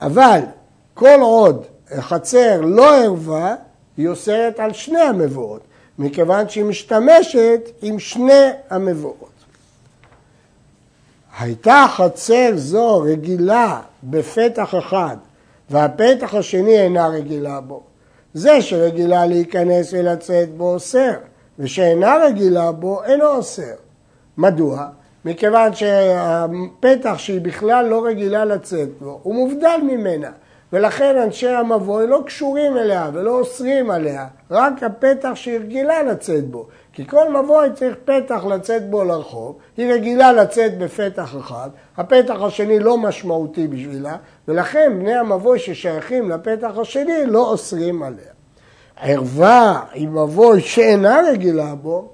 אבל 0.00 0.40
כל 0.94 1.20
עוד 1.20 1.64
החצר 1.98 2.60
לא 2.60 2.96
ערבה, 2.96 3.54
היא 3.96 4.08
אוסרת 4.08 4.60
על 4.60 4.72
שני 4.72 5.00
המבואות, 5.00 5.60
מכיוון 5.98 6.48
שהיא 6.48 6.64
משתמשת 6.64 7.70
עם 7.82 7.98
שני 7.98 8.50
המבואות. 8.70 9.32
הייתה 11.38 11.84
חצר 11.96 12.50
זו 12.54 12.98
רגילה 12.98 13.80
בפתח 14.04 14.74
אחד 14.78 15.16
והפתח 15.70 16.34
השני 16.34 16.78
אינה 16.80 17.06
רגילה 17.06 17.60
בו, 17.60 17.82
זה 18.34 18.62
שרגילה 18.62 19.26
להיכנס 19.26 19.92
ולצאת 19.92 20.54
בו 20.54 20.74
אוסר, 20.74 21.12
ושאינה 21.58 22.16
רגילה 22.16 22.72
בו 22.72 23.04
אינו 23.04 23.26
אוסר. 23.26 23.74
מדוע? 24.38 24.86
מכיוון 25.24 25.74
שהפתח 25.74 27.14
שהיא 27.16 27.40
בכלל 27.40 27.86
לא 27.86 28.04
רגילה 28.04 28.44
לצאת 28.44 28.88
בו, 29.00 29.20
הוא 29.22 29.34
מובדל 29.34 29.80
ממנה. 29.82 30.30
ולכן 30.72 31.16
אנשי 31.16 31.48
המבוי 31.48 32.06
לא 32.06 32.22
קשורים 32.26 32.76
אליה 32.76 33.10
ולא 33.12 33.38
אוסרים 33.38 33.90
עליה, 33.90 34.26
רק 34.50 34.82
הפתח 34.82 35.30
שהיא 35.34 35.58
רגילה 35.58 36.02
לצאת 36.02 36.50
בו. 36.50 36.66
כי 36.92 37.06
כל 37.06 37.42
מבוי 37.42 37.68
צריך 37.74 37.96
פתח 38.04 38.44
לצאת 38.44 38.90
בו 38.90 39.04
לרחוב, 39.04 39.56
היא 39.76 39.92
רגילה 39.92 40.32
לצאת 40.32 40.78
בפתח 40.78 41.36
אחד, 41.40 41.70
הפתח 41.96 42.34
השני 42.42 42.78
לא 42.78 42.98
משמעותי 42.98 43.68
בשבילה, 43.68 44.16
ולכן 44.48 44.92
בני 44.98 45.14
המבוי 45.14 45.58
ששייכים 45.58 46.30
לפתח 46.30 46.70
השני 46.80 47.26
לא 47.26 47.50
אוסרים 47.50 48.02
עליה. 48.02 48.32
ערווה 49.00 49.80
עם 49.94 50.22
מבוי 50.22 50.60
שאינה 50.60 51.20
רגילה 51.32 51.74
בו, 51.74 52.10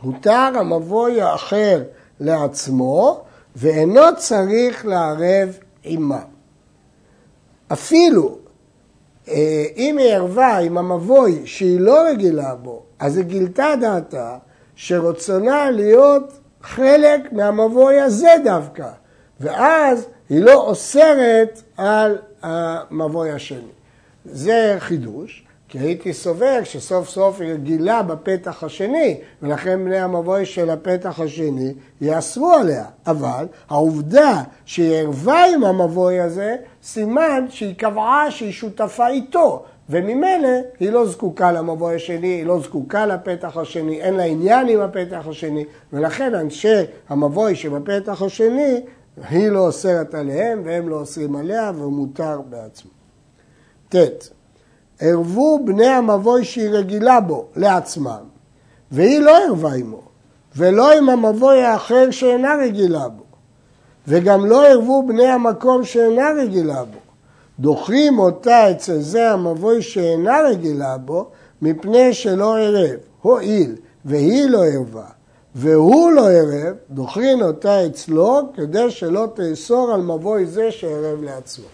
הותר 0.00 0.50
המבוי 0.54 1.20
האחר 1.20 1.82
לעצמו, 2.20 3.24
ואינו 3.56 4.02
צריך 4.16 4.86
לערב 4.86 5.58
עמה. 5.84 6.33
אפילו 7.72 8.38
אה, 9.28 9.64
אם 9.76 9.98
היא 9.98 10.14
ערבה 10.14 10.58
עם 10.58 10.78
המבוי 10.78 11.42
שהיא 11.44 11.80
לא 11.80 12.02
רגילה 12.10 12.54
בו, 12.54 12.82
אז 12.98 13.16
היא 13.16 13.24
גילתה 13.24 13.74
דעתה 13.80 14.36
שרצונה 14.76 15.70
להיות 15.70 16.38
חלק 16.62 17.32
מהמבוי 17.32 18.00
הזה 18.00 18.30
דווקא, 18.44 18.88
ואז 19.40 20.06
היא 20.28 20.40
לא 20.40 20.54
אוסרת 20.54 21.62
על 21.76 22.18
המבוי 22.42 23.30
השני. 23.30 23.72
זה 24.24 24.76
חידוש, 24.78 25.44
כי 25.74 25.78
הייתי 25.78 26.12
סובר 26.12 26.60
שסוף 26.64 27.08
סוף 27.08 27.40
היא 27.40 27.52
רגילה 27.52 28.02
בפתח 28.02 28.64
השני, 28.64 29.20
ולכן 29.42 29.84
בני 29.84 29.98
המבוי 29.98 30.46
של 30.46 30.70
הפתח 30.70 31.20
השני 31.20 31.72
יאסרו 32.00 32.52
עליה. 32.52 32.84
אבל 33.06 33.46
העובדה 33.68 34.42
שהיא 34.64 34.94
ערבה 34.94 35.44
עם 35.54 35.64
המבוי 35.64 36.20
הזה, 36.20 36.56
סימן 36.82 37.46
שהיא 37.48 37.74
קבעה 37.74 38.30
שהיא 38.30 38.52
שותפה 38.52 39.08
איתו, 39.08 39.64
וממילא 39.88 40.48
היא 40.80 40.90
לא 40.90 41.06
זקוקה 41.06 41.52
למבוי 41.52 41.94
השני, 41.94 42.26
היא 42.26 42.46
לא 42.46 42.60
זקוקה 42.60 43.06
לפתח 43.06 43.56
השני, 43.56 44.00
אין 44.00 44.14
לה 44.14 44.24
עניין 44.24 44.68
עם 44.68 44.80
הפתח 44.80 45.26
השני, 45.28 45.64
ולכן 45.92 46.34
אנשי 46.34 46.82
המבוי 47.08 47.56
שבפתח 47.56 48.22
השני, 48.22 48.80
היא 49.30 49.48
לא 49.48 49.66
אוסרת 49.66 50.14
עליהם 50.14 50.62
והם 50.64 50.88
לא 50.88 50.96
אוסרים 50.96 51.36
עליה, 51.36 51.72
והוא 51.74 51.92
מותר 51.92 52.40
בעצמו. 52.48 52.90
ט. 53.88 53.96
ערבו 55.00 55.64
בני 55.64 55.86
המבוי 55.86 56.44
שהיא 56.44 56.70
רגילה 56.70 57.20
בו 57.20 57.44
לעצמם, 57.56 58.22
והיא 58.90 59.20
לא 59.20 59.44
ערבה 59.44 59.72
עמו, 59.74 60.00
ולא 60.56 60.92
עם 60.92 61.08
המבוי 61.08 61.62
האחר 61.62 62.10
שאינה 62.10 62.54
רגילה 62.54 63.08
בו, 63.08 63.24
וגם 64.08 64.46
לא 64.46 64.66
ערבו 64.66 65.06
בני 65.06 65.26
המקום 65.26 65.84
שאינה 65.84 66.30
רגילה 66.38 66.84
בו. 66.84 66.98
דוחים 67.58 68.18
אותה 68.18 68.70
אצל 68.70 69.00
זה 69.00 69.30
המבוי 69.30 69.82
שאינה 69.82 70.40
רגילה 70.40 70.98
בו, 70.98 71.30
מפני 71.62 72.14
שלא 72.14 72.58
ערב, 72.58 72.96
הואיל 73.22 73.76
והיא 74.04 74.48
לא 74.48 74.64
ערבה, 74.64 75.06
והוא 75.54 76.12
לא 76.12 76.30
ערב, 76.30 76.76
דוחין 76.90 77.42
אותה 77.42 77.86
אצלו 77.86 78.40
כדי 78.54 78.90
שלא 78.90 79.26
תאסור 79.34 79.92
על 79.92 80.02
מבוי 80.02 80.46
זה 80.46 80.70
שערב 80.70 81.22
לעצמו. 81.22 81.66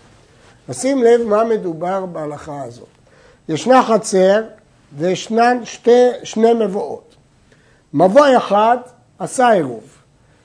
נשים 0.68 1.02
לב 1.02 1.22
מה 1.28 1.44
מדובר 1.44 2.06
בהלכה 2.06 2.62
הזאת. 2.62 2.99
ישנה 3.50 3.82
חצר 3.82 4.42
וישנן 4.96 5.60
שתי, 5.64 6.08
שני 6.24 6.52
מבואות. 6.52 7.14
מבוי 7.94 8.36
אחד 8.36 8.76
עשה 9.18 9.50
עירוב, 9.50 9.82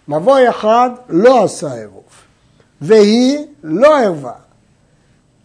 מבוי 0.08 0.50
אחד 0.50 0.90
לא 1.10 1.44
עשה 1.44 1.74
עירוב. 1.74 2.04
והיא 2.82 3.46
לא 3.64 4.00
ערווה. 4.00 4.34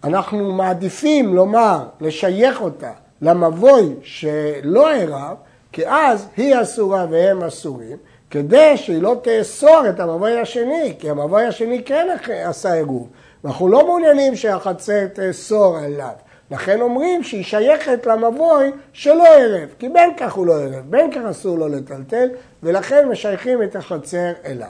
אנחנו 0.04 0.52
מעדיפים 0.52 1.34
לומר, 1.34 1.84
לשייך 2.00 2.60
אותה 2.60 2.92
למבוי 3.22 3.94
שלא 4.02 4.90
ערב, 4.94 5.36
כי 5.72 5.88
אז 5.88 6.26
היא 6.36 6.62
אסורה 6.62 7.06
והם 7.10 7.42
אסורים, 7.42 7.96
כדי 8.30 8.76
שהיא 8.76 9.02
לא 9.02 9.16
תאסור 9.22 9.82
את 9.88 10.00
המבוי 10.00 10.40
השני, 10.40 10.94
כי 10.98 11.10
המבוי 11.10 11.46
השני 11.46 11.82
כן 11.84 12.08
עשה 12.44 12.72
עירוב. 12.72 13.08
ואנחנו 13.44 13.68
לא 13.68 13.86
מעוניינים 13.86 14.36
שהחצר 14.36 15.06
תאסור 15.06 15.78
עליו. 15.78 16.29
לכן 16.50 16.80
אומרים 16.80 17.22
שהיא 17.22 17.44
שייכת 17.44 18.06
למבוי 18.06 18.70
שלא 18.92 19.26
ערב, 19.26 19.68
כי 19.78 19.88
בין 19.88 20.10
כך 20.16 20.32
הוא 20.32 20.46
לא 20.46 20.60
ערב, 20.60 20.84
בין 20.90 21.12
כך 21.12 21.20
אסור 21.30 21.58
לו 21.58 21.68
לטלטל, 21.68 22.28
ולכן 22.62 23.08
משייכים 23.08 23.62
את 23.62 23.76
החצר 23.76 24.32
אליו. 24.44 24.68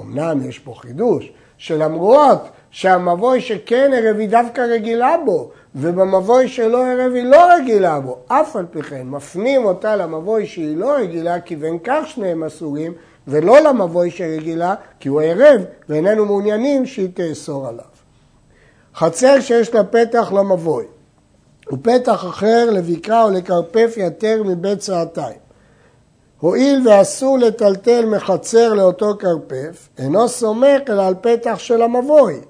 אמנם 0.00 0.48
יש 0.48 0.58
פה 0.58 0.74
חידוש, 0.74 1.32
שלמרות 1.58 2.48
שהמבוי 2.70 3.40
שכן 3.40 3.90
ערב 3.94 4.18
היא 4.18 4.28
דווקא 4.28 4.60
רגילה 4.60 5.16
בו, 5.24 5.50
ובמבוי 5.74 6.48
שלא 6.48 6.86
ערב 6.86 7.12
היא 7.14 7.24
לא 7.24 7.52
רגילה 7.54 8.00
בו, 8.00 8.18
אף 8.28 8.56
על 8.56 8.66
פי 8.70 8.82
כן 8.82 9.06
מפנים 9.06 9.64
אותה 9.64 9.96
למבוי 9.96 10.46
שהיא 10.46 10.76
לא 10.76 10.92
רגילה, 10.96 11.40
כי 11.40 11.56
בין 11.56 11.78
כך 11.84 12.02
שניהם 12.06 12.44
אסורים, 12.44 12.92
ולא 13.28 13.60
למבוי 13.60 14.10
שרגילה, 14.10 14.74
כי 15.00 15.08
הוא 15.08 15.20
ערב, 15.20 15.60
ואיננו 15.88 16.26
מעוניינים 16.26 16.86
שהיא 16.86 17.08
תאסור 17.14 17.68
עליו. 17.68 17.84
חצר 18.94 19.40
שיש 19.40 19.74
לה 19.74 19.84
פתח 19.84 20.32
למבוי, 20.32 20.84
ופתח 21.72 22.24
אחר 22.24 22.70
לבקעה 22.70 23.24
או 23.24 23.30
לכרפף 23.30 23.94
יתר 23.96 24.42
מבית 24.44 24.78
צעתיים. 24.78 25.38
הואיל 26.40 26.88
ואסור 26.88 27.38
לטלטל 27.38 28.06
מחצר 28.06 28.74
לאותו 28.74 29.14
כרפף, 29.18 29.88
אינו 29.98 30.28
סומך 30.28 30.80
אלא 30.88 31.06
על 31.06 31.14
פתח 31.20 31.58
של 31.58 31.82
המבוי, 31.82 32.40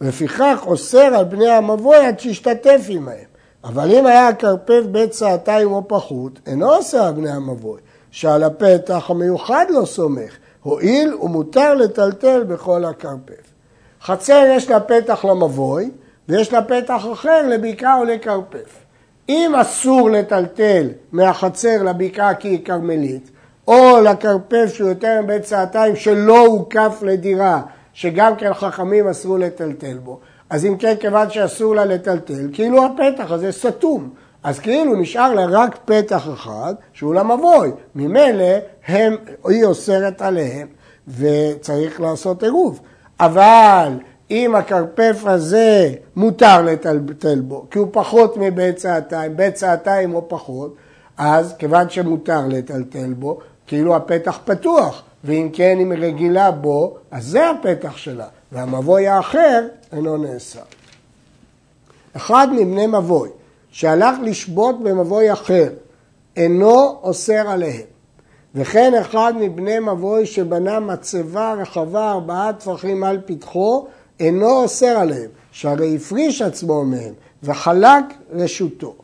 ולפיכך 0.00 0.58
אוסר 0.66 0.98
על 0.98 1.24
בני 1.24 1.50
המבוי 1.50 1.96
עד 1.96 2.20
שישתתף 2.20 2.80
עמהם. 2.88 3.28
אבל 3.64 3.94
אם 3.94 4.06
היה 4.06 4.28
הכרפף 4.28 4.82
בית 4.90 5.10
צעתיים 5.10 5.72
או 5.72 5.88
פחות, 5.88 6.40
אינו 6.46 6.74
אוסר 6.74 7.02
על 7.02 7.12
בני 7.12 7.30
המבוי, 7.30 7.80
שעל 8.10 8.44
הפתח 8.44 9.10
המיוחד 9.10 9.66
לא 9.70 9.84
סומך, 9.84 10.36
הואיל 10.62 11.14
ומותר 11.14 11.74
לטלטל 11.74 12.44
בכל 12.44 12.84
הכרפף. 12.84 13.52
חצר 14.02 14.44
יש 14.56 14.70
לה 14.70 14.80
פתח 14.80 15.24
למבוי, 15.24 15.90
ויש 16.28 16.52
לה 16.52 16.62
פתח 16.62 17.06
אחר 17.12 17.48
לבקעה 17.48 17.98
או 17.98 18.04
לכרפף. 18.04 18.78
אם 19.28 19.52
אסור 19.60 20.10
לטלטל 20.10 20.88
מהחצר 21.12 21.82
לבקעה 21.82 22.34
כי 22.34 22.48
היא 22.48 22.64
כרמלית, 22.64 23.30
או 23.68 24.00
לכרפף 24.04 24.74
שהוא 24.74 24.88
יותר 24.88 25.20
מבית 25.22 25.42
צעתיים 25.42 25.96
שלא 25.96 26.46
הוקף 26.46 26.98
לדירה, 27.02 27.62
שגם 27.92 28.36
כן 28.36 28.54
חכמים 28.54 29.08
אסרו 29.08 29.38
לטלטל 29.38 29.98
בו, 29.98 30.20
אז 30.50 30.64
אם 30.64 30.76
כן, 30.76 30.94
כיוון 31.00 31.30
שאסור 31.30 31.74
לה 31.74 31.84
לטלטל, 31.84 32.48
כאילו 32.52 32.84
הפתח 32.84 33.32
הזה 33.32 33.52
סתום. 33.52 34.10
אז 34.42 34.58
כאילו 34.58 34.94
נשאר 34.94 35.34
לה 35.34 35.46
רק 35.50 35.78
פתח 35.84 36.28
אחד, 36.34 36.74
שהוא 36.92 37.14
למבוי. 37.14 37.70
ממילא 37.94 38.54
היא 38.88 39.64
אוסרת 39.64 40.22
עליהם, 40.22 40.68
וצריך 41.08 42.00
לעשות 42.00 42.42
עירוב. 42.42 42.80
אבל 43.20 43.92
אם 44.30 44.54
הכרפף 44.54 45.22
הזה 45.24 45.92
מותר 46.16 46.62
לטלטל 46.62 47.40
בו, 47.40 47.66
כי 47.70 47.78
הוא 47.78 47.88
פחות 47.92 48.36
מבית 48.36 48.76
צעתיים, 48.76 49.36
בית 49.36 49.54
צעתיים 49.54 50.14
או 50.14 50.28
פחות, 50.28 50.74
אז 51.18 51.54
כיוון 51.58 51.90
שמותר 51.90 52.40
לטלטל 52.48 53.12
בו, 53.12 53.38
כאילו 53.66 53.96
הפתח 53.96 54.38
פתוח, 54.44 55.02
ואם 55.24 55.48
כן 55.52 55.78
אם 55.80 55.92
רגילה 55.92 56.50
בו, 56.50 56.96
אז 57.10 57.26
זה 57.26 57.50
הפתח 57.50 57.96
שלה, 57.96 58.26
והמבוי 58.52 59.08
האחר 59.08 59.66
אינו 59.92 60.16
נאסר. 60.16 60.60
אחד 62.16 62.48
מבני 62.52 62.86
מבוי 62.86 63.28
שהלך 63.70 64.16
לשבות 64.22 64.82
במבוי 64.82 65.32
אחר, 65.32 65.68
אינו 66.36 66.98
אוסר 67.02 67.50
עליהם. 67.50 67.86
וכן 68.54 68.94
אחד 69.00 69.32
מבני 69.40 69.78
מבוי 69.78 70.26
שבנה 70.26 70.80
מצבה 70.80 71.52
רחבה 71.52 72.10
ארבעה 72.10 72.52
טפחים 72.52 73.04
על 73.04 73.20
פתחו, 73.26 73.86
אינו 74.20 74.50
אוסר 74.50 74.98
עליהם, 74.98 75.30
שהרי 75.52 75.96
הפריש 75.96 76.42
עצמו 76.42 76.84
מהם 76.84 77.14
וחלק 77.42 78.04
רשותו. 78.30 78.94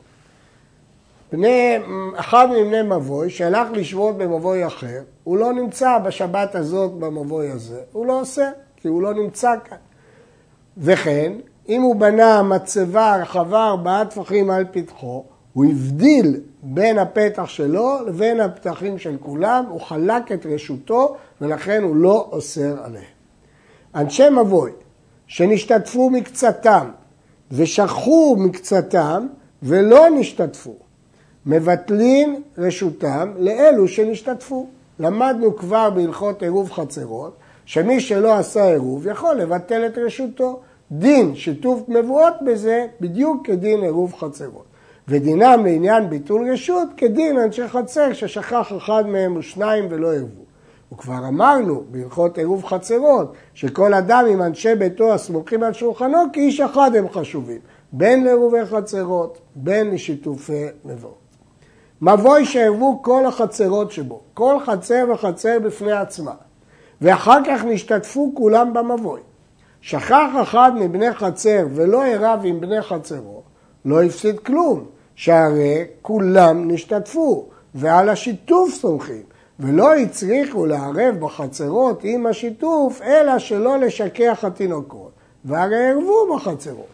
בני, 1.32 1.76
אחד 2.16 2.48
מבני 2.50 2.82
מבוי 2.82 3.30
שהלך 3.30 3.68
לשבות 3.72 4.18
במבוי 4.18 4.66
אחר, 4.66 5.00
הוא 5.24 5.36
לא 5.36 5.52
נמצא 5.52 5.98
בשבת 5.98 6.54
הזאת 6.54 6.92
במבוי 6.92 7.50
הזה, 7.50 7.80
הוא 7.92 8.06
לא 8.06 8.20
עושה, 8.20 8.50
כי 8.76 8.88
הוא 8.88 9.02
לא 9.02 9.14
נמצא 9.14 9.54
כאן. 9.64 9.76
וכן, 10.78 11.32
אם 11.68 11.82
הוא 11.82 11.96
בנה 11.96 12.42
מצבה 12.42 13.16
רחבה 13.16 13.66
ארבעה 13.66 14.04
טפחים 14.04 14.50
על 14.50 14.64
פתחו, 14.70 15.24
הוא 15.52 15.64
הבדיל 15.64 16.40
בין 16.62 16.98
הפתח 16.98 17.46
שלו 17.46 17.98
לבין 18.06 18.40
הפתחים 18.40 18.98
של 18.98 19.16
כולם, 19.20 19.64
הוא 19.68 19.80
חלק 19.80 20.32
את 20.32 20.46
רשותו 20.46 21.16
ולכן 21.40 21.82
הוא 21.82 21.96
לא 21.96 22.28
אוסר 22.32 22.84
עליהם. 22.84 23.04
אנשי 23.94 24.30
מבוי 24.30 24.70
שנשתתפו 25.26 26.10
מקצתם 26.10 26.90
ושכחו 27.52 28.36
מקצתם 28.38 29.26
ולא 29.62 30.06
נשתתפו, 30.10 30.74
מבטלים 31.46 32.42
רשותם 32.58 33.32
לאלו 33.38 33.88
שנשתתפו. 33.88 34.66
למדנו 34.98 35.56
כבר 35.56 35.90
בהלכות 35.90 36.42
עירוב 36.42 36.70
חצרות, 36.70 37.36
שמי 37.64 38.00
שלא 38.00 38.34
עשה 38.34 38.64
עירוב 38.64 39.06
יכול 39.06 39.36
לבטל 39.36 39.86
את 39.86 39.98
רשותו. 39.98 40.60
דין 40.92 41.34
שיתוף 41.34 41.82
מבואות 41.88 42.34
בזה 42.46 42.86
בדיוק 43.00 43.46
כדין 43.46 43.82
עירוב 43.82 44.14
חצרות. 44.14 44.64
ודינם 45.08 45.64
לעניין 45.64 46.10
ביטול 46.10 46.50
רשות 46.52 46.88
כדין 46.96 47.38
אנשי 47.38 47.68
חצר 47.68 48.12
ששכח 48.12 48.72
אחד 48.76 49.06
מהם 49.06 49.36
או 49.36 49.42
שניים 49.42 49.86
ולא 49.90 50.12
עירבו. 50.12 50.43
וכבר 50.92 51.28
אמרנו 51.28 51.84
בהלכות 51.90 52.38
עירוב 52.38 52.64
חצרות 52.64 53.32
שכל 53.54 53.94
אדם 53.94 54.24
עם 54.30 54.42
אנשי 54.42 54.74
ביתו 54.74 55.14
הסמוכים 55.14 55.62
על 55.62 55.72
שולחנו 55.72 56.18
כי 56.32 56.40
איש 56.40 56.60
אחד 56.60 56.90
הם 56.96 57.08
חשובים 57.08 57.58
בין 57.92 58.24
לעירובי 58.24 58.66
חצרות 58.66 59.38
בין 59.54 59.90
לשיתופי 59.90 60.66
מבואות. 60.84 61.24
מבוי 62.02 62.44
שערבו 62.44 63.02
כל 63.02 63.26
החצרות 63.26 63.92
שבו, 63.92 64.20
כל 64.34 64.56
חצר 64.66 65.04
וחצר 65.12 65.58
בפני 65.64 65.92
עצמה, 65.92 66.34
ואחר 67.00 67.38
כך 67.46 67.64
נשתתפו 67.64 68.32
כולם 68.36 68.72
במבוי. 68.74 69.20
שכח 69.80 70.30
אחד 70.42 70.72
מבני 70.74 71.12
חצר 71.12 71.66
ולא 71.74 72.04
ערב 72.04 72.40
עם 72.44 72.60
בני 72.60 72.82
חצרו, 72.82 73.42
לא 73.84 74.02
הפסיד 74.02 74.38
כלום, 74.38 74.84
שהרי 75.14 75.84
כולם 76.02 76.70
נשתתפו, 76.70 77.48
ועל 77.74 78.08
השיתוף 78.08 78.74
סומכים, 78.74 79.22
ולא 79.60 79.94
הצריכו 79.94 80.66
לערב 80.66 81.14
בחצרות 81.20 82.00
עם 82.02 82.26
השיתוף, 82.26 83.02
אלא 83.02 83.38
שלא 83.38 83.78
לשכח 83.78 84.38
התינוקות, 84.42 85.10
והרי 85.44 85.86
ערבו 85.86 86.36
בחצרות. 86.36 86.86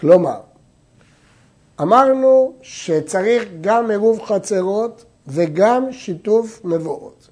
כלומר, 0.00 0.40
אמרנו 1.80 2.52
שצריך 2.62 3.44
גם 3.60 3.90
עירוב 3.90 4.22
חצרות 4.22 5.04
וגם 5.26 5.92
שיתוף 5.92 6.60
מבואות. 6.64 7.28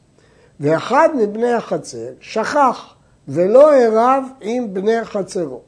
ואחד 0.60 1.08
מבני 1.18 1.52
החצר 1.52 2.08
שכח 2.20 2.94
ולא 3.28 3.74
ערב 3.74 4.24
עם 4.40 4.74
בני 4.74 5.04
חצרו. 5.04 5.60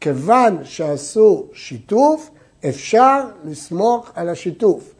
כיוון 0.00 0.64
שעשו 0.64 1.46
שיתוף, 1.52 2.30
אפשר 2.68 3.20
לסמוך 3.44 4.10
על 4.14 4.28
השיתוף. 4.28 4.94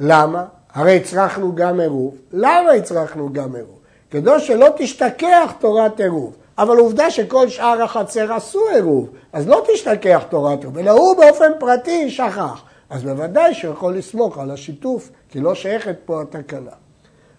למה? 0.00 0.44
הרי 0.76 0.96
הצרכנו 0.96 1.54
גם 1.54 1.80
עירוב. 1.80 2.16
למה 2.32 2.70
הצרכנו 2.70 3.32
גם 3.32 3.54
עירוב? 3.54 3.78
כדי 4.10 4.40
שלא 4.40 4.68
תשתכח 4.76 5.52
תורת 5.58 6.00
עירוב. 6.00 6.36
אבל 6.58 6.76
עובדה 6.76 7.10
שכל 7.10 7.48
שאר 7.48 7.82
החצר 7.82 8.32
עשו 8.32 8.60
עירוב, 8.74 9.08
אז 9.32 9.48
לא 9.48 9.64
תשתכח 9.72 10.24
תורת 10.28 10.60
עירוב, 10.60 10.78
אלא 10.78 10.90
הוא 10.90 11.16
באופן 11.16 11.52
פרטי 11.58 12.10
שכח. 12.10 12.62
אז 12.90 13.02
בוודאי 13.04 13.54
שהוא 13.54 13.72
יכול 13.72 13.96
לסמוך 13.96 14.38
על 14.38 14.50
השיתוף, 14.50 15.10
כי 15.28 15.40
לא 15.40 15.54
שייכת 15.54 15.96
פה 16.04 16.22
התקנה. 16.22 16.70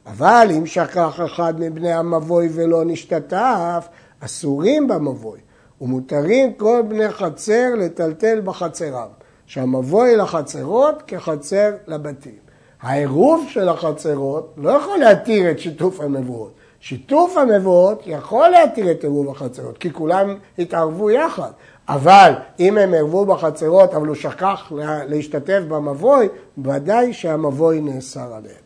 אבל 0.06 0.48
אם 0.58 0.66
שכח 0.66 1.20
אחד 1.26 1.54
מבני 1.60 1.94
המבוי 1.94 2.50
ולא 2.54 2.86
נשתתף, 2.86 3.88
אסורים 4.20 4.88
במבוי, 4.88 5.40
ומותרים 5.82 6.54
כל 6.54 6.82
בני 6.88 7.10
חצר 7.10 7.68
לטלטל 7.78 8.42
בחצרם, 8.42 9.08
שהמבוי 9.46 10.16
לחצרות 10.16 11.04
כחצר 11.08 11.72
לבתים. 11.88 12.47
העירוב 12.88 13.46
של 13.50 13.70
החצרות 13.70 14.54
לא 14.58 14.70
יכול 14.70 14.98
להתיר 14.98 15.52
את 15.52 15.60
שיתוף 15.60 16.02
המבואות. 16.02 16.52
שיתוף 16.80 17.38
המבואות 17.38 18.04
יכול 18.06 18.50
להתיר 18.50 18.92
את 18.92 19.04
עירוב 19.04 19.30
החצרות, 19.30 19.78
כי 19.78 19.94
כולם 19.94 20.36
התערבו 20.60 21.12
יחד. 21.12 21.52
אבל 21.90 22.34
אם 22.60 22.78
הם 22.78 22.94
ערבו 22.94 23.26
בחצרות, 23.26 23.94
אבל 23.94 24.08
הוא 24.08 24.16
שכח 24.16 24.72
להשתתף 25.08 25.62
במבוי, 25.68 26.28
ודאי 26.58 27.14
שהמבוי 27.14 27.82
נאסר 27.82 28.34
עליהם. 28.34 28.64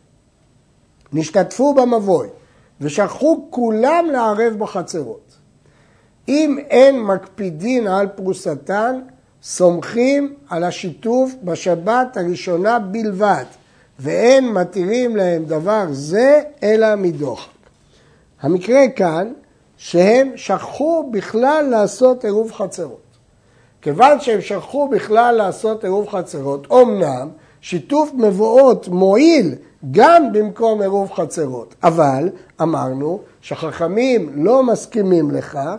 נשתתפו 1.14 1.74
במבוי 1.74 2.28
ושכחו 2.82 3.48
כולם 3.50 4.06
לערב 4.12 4.54
בחצרות. 4.58 5.36
אם 6.28 6.58
אין 6.70 7.04
מקפידין 7.04 7.88
על 7.88 8.08
פרוסתן, 8.08 9.00
סומכים 9.44 10.34
על 10.50 10.64
השיתוף 10.64 11.32
בשבת 11.44 12.18
הראשונה 12.18 12.80
בלבד, 12.80 13.46
ואין 14.00 14.54
מתירים 14.54 15.16
להם 15.16 15.46
דבר 15.46 15.86
זה 15.92 16.42
אלא 16.64 16.96
מדוחק. 16.96 17.50
המקרה 18.42 18.90
כאן 18.96 19.34
שהם 19.78 20.32
שכחו 20.36 21.10
בכלל 21.12 21.68
לעשות 21.70 22.24
עירוב 22.24 22.52
חצרות. 22.52 23.02
כיוון 23.82 24.20
שהם 24.20 24.42
שכחו 24.42 24.88
בכלל 24.88 25.36
לעשות 25.36 25.84
עירוב 25.84 26.10
חצרות, 26.10 26.68
אמנם 26.72 27.30
שיתוף 27.62 28.12
מבואות 28.14 28.88
מועיל 28.88 29.56
גם 29.92 30.34
במקום 30.34 30.82
עירוב 30.82 31.12
חצרות, 31.12 31.76
אבל 31.84 32.30
אמרנו 32.62 33.20
שחכמים 33.42 34.30
לא 34.46 34.64
מסכימים 34.64 35.32
לכך 35.32 35.76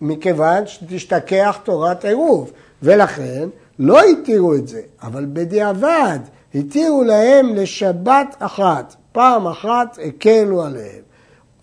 מכיוון 0.00 0.66
שתשתכח 0.66 1.58
תורת 1.64 2.04
עירוב, 2.04 2.52
ולכן 2.82 3.48
לא 3.78 4.02
התירו 4.02 4.54
את 4.54 4.68
זה, 4.68 4.80
אבל 5.02 5.26
בדיעבד 5.32 6.18
התירו 6.54 7.04
להם 7.04 7.54
לשבת 7.54 8.36
אחת, 8.38 8.94
פעם 9.12 9.46
אחת 9.46 9.98
הקלו 10.04 10.62
עליהם. 10.62 11.02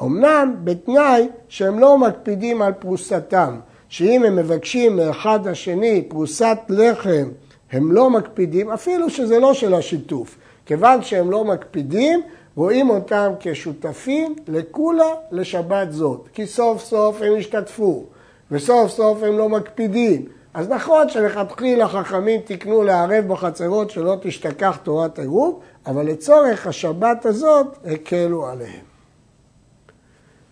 אמנם 0.02 0.56
בתנאי 0.64 1.28
שהם 1.50 1.80
לא 1.80 1.98
מקפידים 1.98 2.62
על 2.62 2.74
פרוסתם, 2.74 3.60
שאם 3.90 4.24
הם 4.24 4.36
מבקשים 4.36 4.96
מאחד 4.96 5.48
השני 5.48 6.02
פרוסת 6.08 6.58
לחם, 6.70 7.30
הם 7.72 7.92
לא 7.92 8.10
מקפידים, 8.10 8.72
אפילו 8.72 9.10
שזה 9.10 9.40
לא 9.40 9.54
של 9.54 9.74
השיתוף. 9.74 10.38
כיוון 10.66 11.04
שהם 11.04 11.32
לא 11.32 11.46
מקפידים, 11.46 12.22
רואים 12.56 12.90
אותם 12.90 13.32
כשותפים 13.40 14.36
לכולה 14.48 15.14
לשבת 15.32 15.92
זאת. 15.92 16.28
כי 16.34 16.48
סוף 16.48 16.84
סוף 16.84 17.22
הם 17.22 17.34
השתתפו, 17.38 18.06
וסוף 18.52 18.92
סוף 18.92 19.24
הם 19.24 19.38
לא 19.38 19.50
מקפידים. 19.50 20.26
אז 20.54 20.70
נכון 20.70 21.10
שלכתחילה 21.10 21.88
חכמים 21.88 22.42
תיקנו 22.42 22.84
לערב 22.84 23.28
בחצרות 23.28 23.90
שלא 23.90 24.18
תשתכח 24.22 24.78
תורת 24.84 25.20
עירוב, 25.20 25.60
אבל 25.86 26.06
לצורך 26.06 26.68
השבת 26.68 27.26
הזאת 27.26 27.78
הקלו 27.86 28.48
עליהם. 28.48 28.86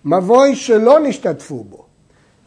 מבוי 0.05 0.55
שלא 0.55 0.99
נשתתפו 0.99 1.63
בו. 1.63 1.85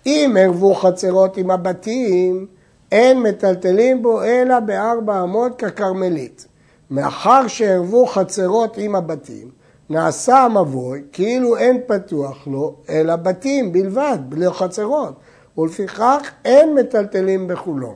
אם 0.07 0.37
ערבו 0.41 0.75
חצרות 0.75 1.37
עם 1.37 1.51
הבתים, 1.51 2.47
אין 2.93 3.23
מטלטלים 3.23 4.03
בו 4.03 4.23
אלא 4.23 4.61
בארבע 4.61 5.23
אמות 5.23 5.59
ככרמלית. 5.59 6.47
מאחר 6.91 7.49
שערבו 7.49 8.07
חצרות 8.07 8.79
עם 8.79 8.95
הבתים, 8.95 9.51
נעשה 9.91 10.39
המבוי 10.39 11.03
כאילו 11.13 11.57
אין 11.57 11.81
פתוח 11.87 12.47
לו 12.47 12.75
אלא 12.89 13.17
בתים 13.17 13.73
בלבד, 13.73 14.19
בלי 14.29 14.51
חצרות, 14.51 15.15
ולפיכך 15.59 16.31
אין 16.45 16.75
מטלטלים 16.75 17.49
בחולו. 17.49 17.95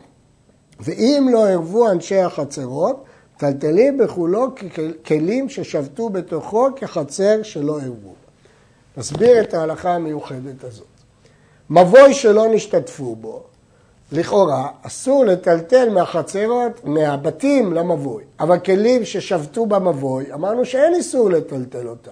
ואם 0.81 1.29
לא 1.33 1.49
ערבו 1.49 1.90
אנשי 1.90 2.19
החצרות, 2.19 3.05
מטלטלים 3.37 3.99
בחולו 3.99 4.47
ככלים 5.05 5.49
ששבתו 5.49 6.09
בתוכו 6.09 6.69
כחצר 6.77 7.42
שלא 7.42 7.81
ערבו. 7.81 8.14
נסביר 8.97 9.40
את 9.40 9.55
ההלכה 9.55 9.95
המיוחדת 9.95 10.64
הזאת. 10.64 10.87
מבוי 11.71 12.14
שלא 12.14 12.47
נשתתפו 12.49 13.16
בו, 13.16 13.42
לכאורה 14.12 14.69
אסור 14.83 15.25
לטלטל 15.25 15.90
מהחצרות, 15.90 16.85
מהבתים 16.85 17.73
למבוי, 17.73 18.25
אבל 18.40 18.59
כלים 18.59 19.05
ששבתו 19.05 19.66
במבוי, 19.66 20.33
אמרנו 20.33 20.64
שאין 20.64 20.95
איסור 20.95 21.31
לטלטל 21.31 21.88
אותם. 21.88 22.11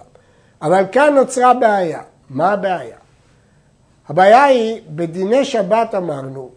אבל 0.61 0.83
כאן 0.91 1.13
נוצרה 1.15 1.53
בעיה. 1.53 2.01
מה 2.29 2.51
הבעיה? 2.51 2.97
הבעיה 4.09 4.43
היא, 4.43 4.81
בדיני 4.89 5.45
שבת 5.45 5.95
אמרנו, 5.95 6.49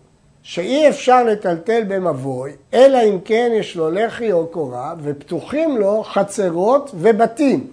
שאי 0.43 0.89
אפשר 0.89 1.25
לטלטל 1.25 1.83
במבוי, 1.89 2.53
אלא 2.75 2.99
אם 3.09 3.19
כן 3.25 3.51
יש 3.55 3.77
לו 3.77 3.91
לחי 3.91 4.33
או 4.33 4.47
קורה, 4.47 4.95
ופתוחים 5.03 5.77
לו 5.77 6.05
חצרות 6.05 6.91
ובתים. 6.95 7.67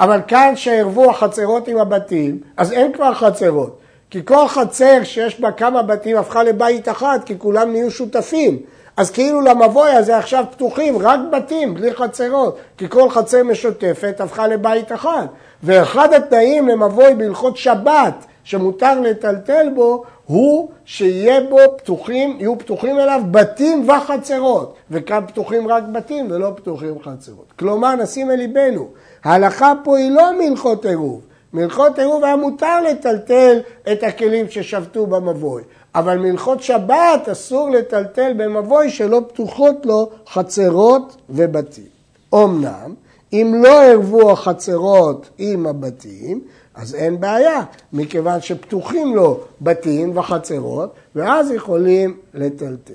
אבל 0.00 0.20
כאן 0.28 0.52
שערבו 0.56 1.10
החצרות 1.10 1.68
עם 1.68 1.78
הבתים, 1.78 2.40
אז 2.56 2.72
אין 2.72 2.92
כבר 2.92 3.14
חצרות. 3.14 3.78
כי 4.10 4.20
כל 4.24 4.48
חצר 4.48 5.04
שיש 5.04 5.40
בה 5.40 5.52
כמה 5.52 5.82
בתים 5.82 6.16
הפכה 6.16 6.42
לבית 6.42 6.88
אחד, 6.88 7.18
כי 7.26 7.38
כולם 7.38 7.72
נהיו 7.72 7.90
שותפים. 7.90 8.58
אז 8.96 9.10
כאילו 9.10 9.40
למבוי 9.40 9.90
הזה 9.90 10.16
עכשיו 10.16 10.44
פתוחים 10.50 10.98
רק 10.98 11.20
בתים, 11.32 11.74
בלי 11.74 11.94
חצרות, 11.94 12.56
כי 12.78 12.88
כל 12.88 13.10
חצר 13.10 13.42
משותפת 13.42 14.20
הפכה 14.20 14.46
לבית 14.46 14.92
אחד. 14.92 15.26
ואחד 15.62 16.12
התנאים 16.12 16.68
למבוי 16.68 17.14
בהלכות 17.14 17.56
שבת, 17.56 18.24
שמותר 18.44 19.00
לטלטל 19.00 19.68
בו, 19.74 20.04
הוא 20.26 20.68
שיהיה 20.84 21.40
בו 21.50 21.58
פתוחים, 21.76 22.36
יהיו 22.40 22.58
פתוחים 22.58 22.98
אליו 22.98 23.22
בתים 23.30 23.88
וחצרות. 23.88 24.74
וכאן 24.90 25.20
פתוחים 25.26 25.68
רק 25.68 25.82
בתים 25.92 26.30
ולא 26.30 26.52
פתוחים 26.56 26.94
חצרות. 27.02 27.52
כלומר, 27.58 27.94
נשים 27.94 28.30
אל 28.30 28.36
ליבנו, 28.36 28.88
ההלכה 29.24 29.72
פה 29.84 29.98
היא 29.98 30.10
לא 30.10 30.38
מהלכות 30.38 30.86
עירוב. 30.86 31.20
מלכות 31.52 31.98
עירוב 31.98 32.24
היה 32.24 32.36
מותר 32.36 32.80
לטלטל 32.80 33.60
את 33.92 34.02
הכלים 34.02 34.50
ששבתו 34.50 35.06
במבוי, 35.06 35.62
אבל 35.94 36.18
מלכות 36.18 36.62
שבת 36.62 37.28
אסור 37.32 37.70
לטלטל 37.70 38.32
במבוי 38.36 38.90
שלא 38.90 39.22
פתוחות 39.28 39.86
לו 39.86 40.10
חצרות 40.28 41.16
ובתים. 41.30 41.94
אמנם, 42.34 42.94
אם 43.32 43.54
לא 43.62 43.82
ערבו 43.82 44.30
החצרות 44.30 45.28
עם 45.38 45.66
הבתים, 45.66 46.40
אז 46.74 46.94
אין 46.94 47.20
בעיה, 47.20 47.60
מכיוון 47.92 48.40
שפתוחים 48.40 49.16
לו 49.16 49.40
בתים 49.60 50.16
וחצרות, 50.16 50.94
ואז 51.14 51.50
יכולים 51.50 52.16
לטלטל. 52.34 52.94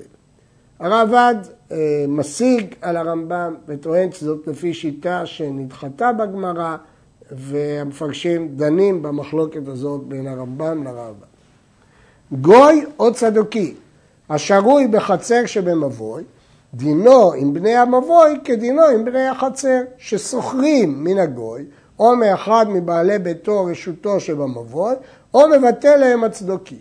הרעב"ד 0.80 1.34
אה, 1.72 2.04
משיג 2.08 2.74
על 2.80 2.96
הרמב"ם 2.96 3.54
וטוען 3.68 4.12
שזאת 4.12 4.46
לפי 4.46 4.74
שיטה 4.74 5.26
שנדחתה 5.26 6.12
בגמרא, 6.12 6.76
והמפרשים 7.30 8.48
דנים 8.56 9.02
במחלוקת 9.02 9.68
הזאת 9.68 10.04
בין 10.04 10.26
הרמב"ם 10.26 10.84
לרמב"ם. 10.84 11.30
גוי 12.32 12.84
או 12.98 13.12
צדוקי, 13.12 13.74
השרוי 14.30 14.86
בחצר 14.86 15.46
שבמבוי, 15.46 16.22
דינו 16.74 17.32
עם 17.32 17.54
בני 17.54 17.76
המבוי 17.76 18.40
כדינו 18.44 18.82
עם 18.82 19.04
בני 19.04 19.26
החצר, 19.26 19.80
ששוכרים 19.98 21.04
מן 21.04 21.18
הגוי, 21.18 21.64
או 22.00 22.16
מאחד 22.16 22.66
מבעלי 22.68 23.18
ביתו 23.18 23.52
או 23.52 23.64
רשותו 23.64 24.20
שבמבוי, 24.20 24.94
או 25.34 25.40
מבטל 25.48 25.96
להם 25.96 26.24
הצדוקי. 26.24 26.78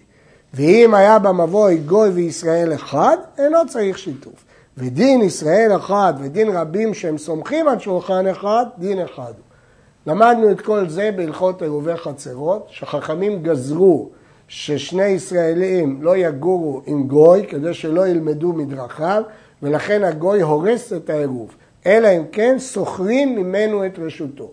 ואם 0.54 0.94
היה 0.94 1.20
במבוי 1.20 1.78
גוי 1.78 2.10
וישראל 2.10 2.74
אחד, 2.74 3.18
אינו 3.38 3.58
צריך 3.68 3.98
שיתוף. 3.98 4.34
ודין 4.78 5.22
ישראל 5.22 5.76
אחד 5.76 6.14
ודין 6.22 6.50
רבים 6.50 6.94
שהם 6.94 7.18
סומכים 7.18 7.68
על 7.68 7.80
שולחן 7.80 8.28
אחד, 8.28 8.66
דין 8.78 9.00
אחד 9.02 9.24
הוא. 9.38 10.14
למדנו 10.14 10.52
את 10.52 10.62
כל 10.62 10.90
זה 10.90 11.10
בהלכות 11.16 11.62
עירובי 11.62 11.98
חצרות, 11.98 12.68
שחכמים 12.70 13.44
גזרו 13.44 14.10
ששני 14.48 15.08
ישראלים 15.08 16.00
לא 16.02 16.18
יגורו 16.18 16.82
עם 16.86 17.08
גוי 17.08 17.46
כדי 17.48 17.74
שלא 17.74 18.08
ילמדו 18.08 18.54
מדרכיו, 18.54 19.24
ולכן 19.64 20.04
הגוי 20.04 20.42
הורס 20.42 20.94
את 20.94 21.10
העירוב, 21.10 21.56
אלא 21.86 22.08
אם 22.08 22.24
כן 22.32 22.60
שוכרים 22.60 23.36
ממנו 23.36 23.86
את 23.86 24.00
רשותו. 24.00 24.52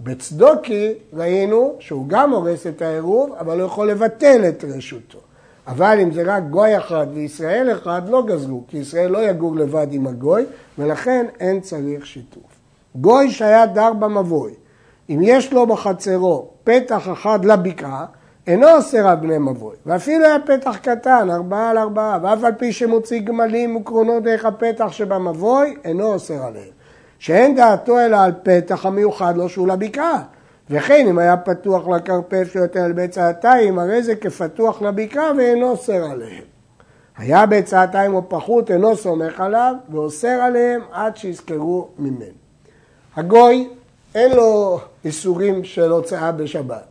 בצדוקי 0.00 0.92
ראינו 1.12 1.76
שהוא 1.80 2.08
גם 2.08 2.30
הורס 2.30 2.66
את 2.66 2.82
העירוב, 2.82 3.32
אבל 3.40 3.58
לא 3.58 3.64
יכול 3.64 3.90
לבטל 3.90 4.44
את 4.48 4.64
רשותו. 4.76 5.18
אבל 5.66 5.98
אם 6.02 6.12
זה 6.12 6.22
רק 6.26 6.42
גוי 6.50 6.78
אחד 6.78 7.06
וישראל 7.14 7.72
אחד, 7.72 8.08
לא 8.08 8.22
גזרו, 8.26 8.62
כי 8.68 8.78
ישראל 8.78 9.10
לא 9.10 9.30
יגור 9.30 9.56
לבד 9.56 9.86
עם 9.90 10.06
הגוי, 10.06 10.44
ולכן 10.78 11.26
אין 11.40 11.60
צריך 11.60 12.06
שיתוף. 12.06 12.58
גוי 12.94 13.30
שהיה 13.30 13.66
דר 13.66 13.92
במבוי, 13.92 14.52
אם 15.10 15.18
יש 15.22 15.52
לו 15.52 15.66
בחצרו 15.66 16.48
פתח 16.64 17.08
אחד 17.12 17.44
לבקעה, 17.44 18.06
אינו 18.46 18.70
אוסר 18.70 19.08
על 19.08 19.16
בני 19.16 19.38
מבוי, 19.38 19.76
ואפילו 19.86 20.24
היה 20.24 20.36
פתח 20.46 20.76
קטן, 20.82 21.30
ארבעה 21.30 21.70
על 21.70 21.78
ארבעה, 21.78 22.18
ואף 22.22 22.44
על 22.44 22.52
פי 22.52 22.72
שמוציא 22.72 23.20
גמלים 23.20 23.76
וקרונות 23.76 24.22
דרך 24.22 24.44
הפתח 24.44 24.92
שבמבוי, 24.92 25.76
אינו 25.84 26.12
אוסר 26.12 26.46
עליהם. 26.46 26.77
שאין 27.18 27.54
דעתו 27.56 27.98
אלא 27.98 28.16
על 28.16 28.32
פתח 28.42 28.86
המיוחד 28.86 29.36
לו 29.36 29.48
שהוא 29.48 29.68
לבקעה. 29.68 30.22
וכן 30.70 31.06
אם 31.08 31.18
היה 31.18 31.36
פתוח 31.36 31.88
לכרפף 31.88 32.48
שיותר 32.52 32.80
על 32.80 32.92
ביצעתיים, 32.92 33.78
הרי 33.78 34.02
זה 34.02 34.16
כפתוח 34.16 34.82
לבקעה 34.82 35.32
ואינו 35.36 35.70
אוסר 35.70 36.04
עליהם. 36.10 36.44
היה 37.16 37.46
ביצעתיים 37.46 38.14
או 38.14 38.28
פחות, 38.28 38.70
אינו 38.70 38.96
סומך 38.96 39.40
עליו, 39.40 39.74
ואוסר 39.90 40.28
עליהם 40.28 40.80
עד 40.92 41.16
שיזכרו 41.16 41.88
ממנו. 41.98 42.38
הגוי 43.16 43.68
אין 44.14 44.36
לו 44.36 44.80
איסורים 45.04 45.64
של 45.64 45.90
הוצאה 45.90 46.32
בשבת. 46.32 46.84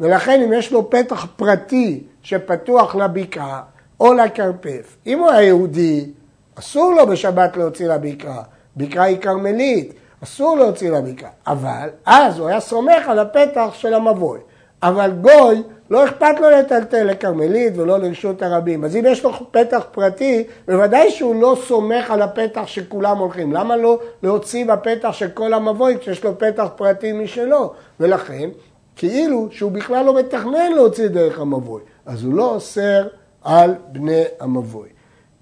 ולכן 0.00 0.42
אם 0.42 0.52
יש 0.52 0.72
לו 0.72 0.90
פתח 0.90 1.26
פרטי 1.36 2.04
שפתוח 2.22 2.94
לבקעה 2.94 3.62
או 4.00 4.14
לכרפף, 4.14 4.96
אם 5.06 5.18
הוא 5.18 5.30
היה 5.30 5.42
יהודי, 5.42 6.10
אסור 6.58 6.94
לו 6.94 7.06
בשבת 7.06 7.56
להוציא 7.56 7.88
לבקעה, 7.88 8.42
בקעה 8.76 9.04
היא 9.04 9.18
כרמלית, 9.18 9.92
אסור 10.22 10.56
להוציא 10.56 10.90
לבקעה, 10.90 11.30
אבל 11.46 11.88
אז 12.06 12.38
הוא 12.38 12.48
היה 12.48 12.60
סומך 12.60 13.08
על 13.08 13.18
הפתח 13.18 13.68
של 13.74 13.94
המבוי. 13.94 14.38
אבל 14.82 15.10
גוי 15.10 15.62
לא 15.90 16.04
אכפת 16.04 16.40
לו 16.40 16.50
לטלטל 16.50 17.04
לכרמלית 17.04 17.72
ולא 17.76 17.98
לרשות 17.98 18.42
הרבים. 18.42 18.84
אז 18.84 18.96
אם 18.96 19.02
יש 19.06 19.24
לו 19.24 19.32
פתח 19.50 19.86
פרטי, 19.92 20.44
בוודאי 20.68 21.10
שהוא 21.10 21.42
לא 21.42 21.56
סומך 21.66 22.10
על 22.10 22.22
הפתח 22.22 22.66
שכולם 22.66 23.18
הולכים. 23.18 23.52
למה 23.52 23.76
לא 23.76 23.98
להוציא 24.22 24.64
בפתח 24.66 25.12
של 25.12 25.28
כל 25.28 25.52
המבוי 25.52 25.98
כשיש 26.00 26.24
לו 26.24 26.38
פתח 26.38 26.66
פרטי 26.76 27.12
משלו? 27.12 27.72
ולכן, 28.00 28.48
כאילו 28.96 29.48
שהוא 29.50 29.72
בכלל 29.72 30.04
לא 30.04 30.18
מתכנן 30.18 30.72
להוציא 30.74 31.08
דרך 31.08 31.40
המבוי. 31.40 31.82
אז 32.06 32.24
הוא 32.24 32.34
לא 32.34 32.54
אוסר 32.54 33.06
על 33.44 33.74
בני 33.92 34.22
המבוי. 34.40 34.88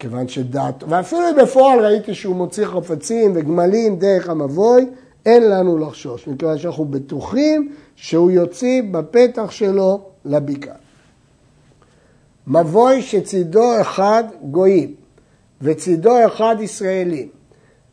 כיוון 0.05 0.29
שדעת, 0.29 0.85
ואפילו 0.89 1.23
בפועל 1.43 1.85
ראיתי 1.87 2.15
שהוא 2.15 2.37
מוציא 2.37 2.67
חפצים 2.67 3.33
וגמלים 3.35 3.97
דרך 3.97 4.29
המבוי, 4.29 4.87
אין 5.27 5.51
לנו 5.51 5.79
לחשוש, 5.79 6.29
מכיוון 6.29 6.59
שאנחנו 6.59 6.85
בטוחים 6.85 7.73
שהוא 7.97 8.31
יוציא 8.31 8.83
בפתח 8.91 9.51
שלו 9.51 10.01
לבקעה. 10.25 10.75
מבוי 12.47 13.03
שצידו 13.03 13.81
אחד 13.81 14.25
גויים 14.43 14.95
וצידו 15.63 16.27
אחד 16.27 16.57
ישראלים, 16.61 17.29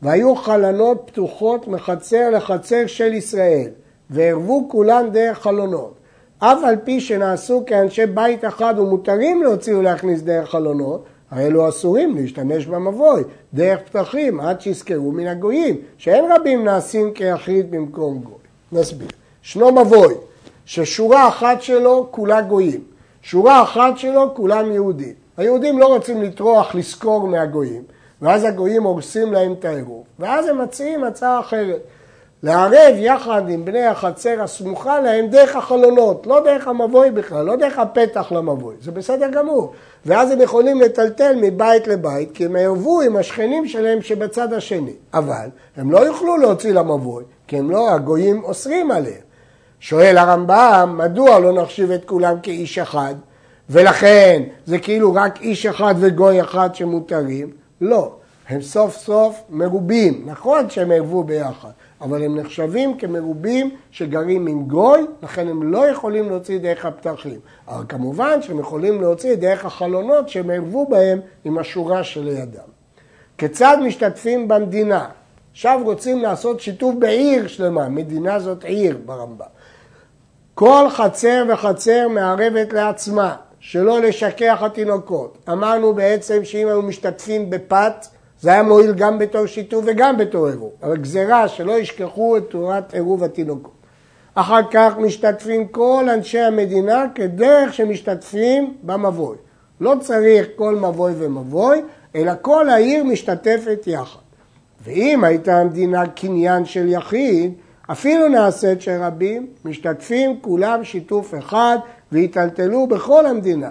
והיו 0.02 0.36
חלונות 0.36 1.02
פתוחות 1.06 1.68
מחצר 1.68 2.30
לחצר 2.30 2.86
של 2.86 3.12
ישראל, 3.12 3.68
וערבו 4.10 4.68
כולן 4.70 5.10
דרך 5.12 5.38
חלונות. 5.38 5.94
אף 6.38 6.58
על 6.64 6.76
פי 6.84 7.00
שנעשו 7.00 7.62
כאנשי 7.66 8.06
בית 8.06 8.44
אחד 8.44 8.74
ומותרים 8.78 9.42
להוציא 9.42 9.74
ולהכניס 9.74 10.22
דרך 10.22 10.50
חלונות, 10.50 11.04
הרי 11.32 11.46
אלו 11.46 11.68
אסורים 11.68 12.16
להשתמש 12.16 12.66
במבוי, 12.66 13.22
דרך 13.54 13.80
פתחים, 13.80 14.40
עד 14.40 14.60
שיזכרו 14.60 15.12
מן 15.12 15.26
הגויים, 15.26 15.76
שאין 15.98 16.24
רבים 16.32 16.64
נעשים 16.64 17.12
כיחיד 17.12 17.70
במקום 17.70 18.18
גוי. 18.18 18.34
נסביר. 18.72 19.08
ישנו 19.44 19.72
מבוי, 19.72 20.14
ששורה 20.64 21.28
אחת 21.28 21.62
שלו 21.62 22.08
כולה 22.10 22.40
גויים, 22.40 22.80
שורה 23.22 23.62
אחת 23.62 23.98
שלו 23.98 24.34
כולם 24.34 24.72
יהודים. 24.72 25.12
היהודים 25.36 25.78
לא 25.78 25.86
רוצים 25.86 26.22
לטרוח 26.22 26.74
לזכור 26.74 27.28
מהגויים, 27.28 27.82
ואז 28.22 28.44
הגויים 28.44 28.82
הורסים 28.82 29.32
להם 29.32 29.52
את 29.52 29.64
העירוב, 29.64 30.04
ואז 30.18 30.48
הם 30.48 30.62
מציעים 30.62 31.04
הצעה 31.04 31.40
אחרת. 31.40 31.80
לערב 32.42 32.94
יחד 32.96 33.42
עם 33.48 33.64
בני 33.64 33.86
החצר 33.86 34.42
הסמוכה 34.42 35.00
להם 35.00 35.26
דרך 35.26 35.56
החלונות, 35.56 36.26
לא 36.26 36.40
דרך 36.44 36.68
המבוי 36.68 37.10
בכלל, 37.10 37.44
לא 37.46 37.56
דרך 37.56 37.78
הפתח 37.78 38.32
למבוי, 38.32 38.74
זה 38.82 38.90
בסדר 38.90 39.28
גמור. 39.30 39.72
ואז 40.06 40.30
הם 40.30 40.40
יכולים 40.40 40.80
לטלטל 40.80 41.36
מבית 41.40 41.86
לבית, 41.86 42.32
כי 42.34 42.44
הם 42.44 42.56
יערבו 42.56 43.00
עם 43.00 43.16
השכנים 43.16 43.68
שלהם 43.68 44.02
שבצד 44.02 44.52
השני. 44.52 44.92
אבל 45.14 45.46
הם 45.76 45.90
לא 45.90 45.98
יוכלו 45.98 46.36
להוציא 46.36 46.72
למבוי, 46.72 47.24
כי 47.46 47.58
הם 47.58 47.70
לא, 47.70 47.94
הגויים 47.94 48.44
אוסרים 48.44 48.90
עליהם. 48.90 49.22
שואל 49.80 50.18
הרמב"ם, 50.18 50.94
מדוע 50.98 51.38
לא 51.38 51.62
נחשיב 51.62 51.90
את 51.90 52.04
כולם 52.04 52.36
כאיש 52.42 52.78
אחד, 52.78 53.14
ולכן 53.70 54.42
זה 54.66 54.78
כאילו 54.78 55.14
רק 55.14 55.40
איש 55.40 55.66
אחד 55.66 55.94
וגוי 55.98 56.40
אחד 56.40 56.74
שמותרים? 56.74 57.50
לא, 57.80 58.12
הם 58.48 58.62
סוף 58.62 58.96
סוף 58.96 59.42
מרובים, 59.50 60.22
נכון 60.26 60.70
שהם 60.70 60.90
ערבו 60.90 61.24
ביחד, 61.24 61.70
אבל 62.02 62.24
הם 62.24 62.38
נחשבים 62.38 62.98
כמרובים 62.98 63.76
שגרים 63.90 64.46
עם 64.46 64.64
גוי, 64.64 65.00
לכן 65.22 65.48
הם 65.48 65.72
לא 65.72 65.88
יכולים 65.88 66.28
להוציא 66.28 66.58
דרך 66.58 66.84
הפתחים. 66.84 67.40
אבל 67.68 67.84
כמובן 67.88 68.42
שהם 68.42 68.58
יכולים 68.58 69.00
להוציא 69.00 69.34
דרך 69.34 69.64
החלונות 69.64 70.28
שהם 70.28 70.50
ערבו 70.50 70.86
בהם 70.86 71.20
עם 71.44 71.58
השורה 71.58 72.04
שלידם. 72.04 72.72
כיצד 73.38 73.76
משתתפים 73.84 74.48
במדינה? 74.48 75.08
עכשיו 75.52 75.80
רוצים 75.84 76.22
לעשות 76.22 76.60
שיתוף 76.60 76.94
בעיר 76.98 77.46
שלמה, 77.46 77.88
מדינה 77.88 78.38
זאת 78.40 78.64
עיר 78.64 78.98
ברמב"ם. 79.04 79.46
כל 80.54 80.86
חצר 80.90 81.44
וחצר 81.48 82.08
מערבת 82.08 82.72
לעצמה, 82.72 83.36
שלא 83.60 84.00
לשכח 84.00 84.58
התינוקות. 84.60 85.38
אמרנו 85.52 85.94
בעצם 85.94 86.44
שאם 86.44 86.68
היו 86.68 86.82
משתתפים 86.82 87.50
בפת, 87.50 88.06
זה 88.42 88.52
היה 88.52 88.62
מועיל 88.62 88.92
גם 88.92 89.18
בתור 89.18 89.46
שיתוף 89.46 89.84
וגם 89.86 90.16
בתור 90.16 90.46
עירוב. 90.48 90.72
אבל 90.82 90.96
גזירה 90.96 91.48
שלא 91.48 91.78
ישכחו 91.78 92.36
את 92.36 92.42
תורת 92.50 92.94
עירוב 92.94 93.24
התינוקות. 93.24 93.72
אחר 94.34 94.60
כך 94.70 94.98
משתתפים 94.98 95.68
כל 95.68 96.06
אנשי 96.14 96.38
המדינה 96.38 97.04
כדרך 97.14 97.74
שמשתתפים 97.74 98.74
במבוי. 98.82 99.36
לא 99.80 99.94
צריך 100.00 100.46
כל 100.56 100.74
מבוי 100.74 101.12
ומבוי, 101.18 101.82
אלא 102.14 102.32
כל 102.40 102.68
העיר 102.68 103.04
משתתפת 103.04 103.82
יחד. 103.86 104.20
ואם 104.84 105.24
הייתה 105.24 105.58
המדינה 105.58 106.06
קניין 106.06 106.64
של 106.64 106.88
יחיד, 106.88 107.52
אפילו 107.90 108.28
נעשית 108.28 108.82
של 108.82 109.02
רבים, 109.02 109.46
משתתפים 109.64 110.38
כולם 110.40 110.84
שיתוף 110.84 111.34
אחד 111.38 111.78
והיטלטלו 112.12 112.86
בכל 112.86 113.26
המדינה. 113.26 113.70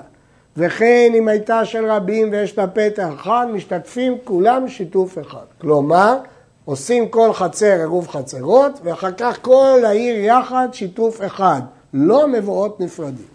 וכן 0.57 1.11
אם 1.15 1.27
הייתה 1.27 1.65
של 1.65 1.91
רבים 1.91 2.31
ויש 2.31 2.57
לה 2.57 2.67
פתח 2.67 3.07
אחד, 3.15 3.47
משתתפים 3.53 4.17
כולם 4.23 4.67
שיתוף 4.67 5.17
אחד. 5.19 5.45
כלומר, 5.61 6.17
עושים 6.65 7.09
כל 7.09 7.33
חצר 7.33 7.75
עירוב 7.79 8.07
חצרות, 8.07 8.79
ואחר 8.83 9.11
כך 9.11 9.37
כל 9.41 9.79
העיר 9.85 10.25
יחד 10.25 10.67
שיתוף 10.71 11.21
אחד, 11.25 11.61
לא 11.93 12.27
מבואות 12.27 12.79
נפרדים. 12.79 13.25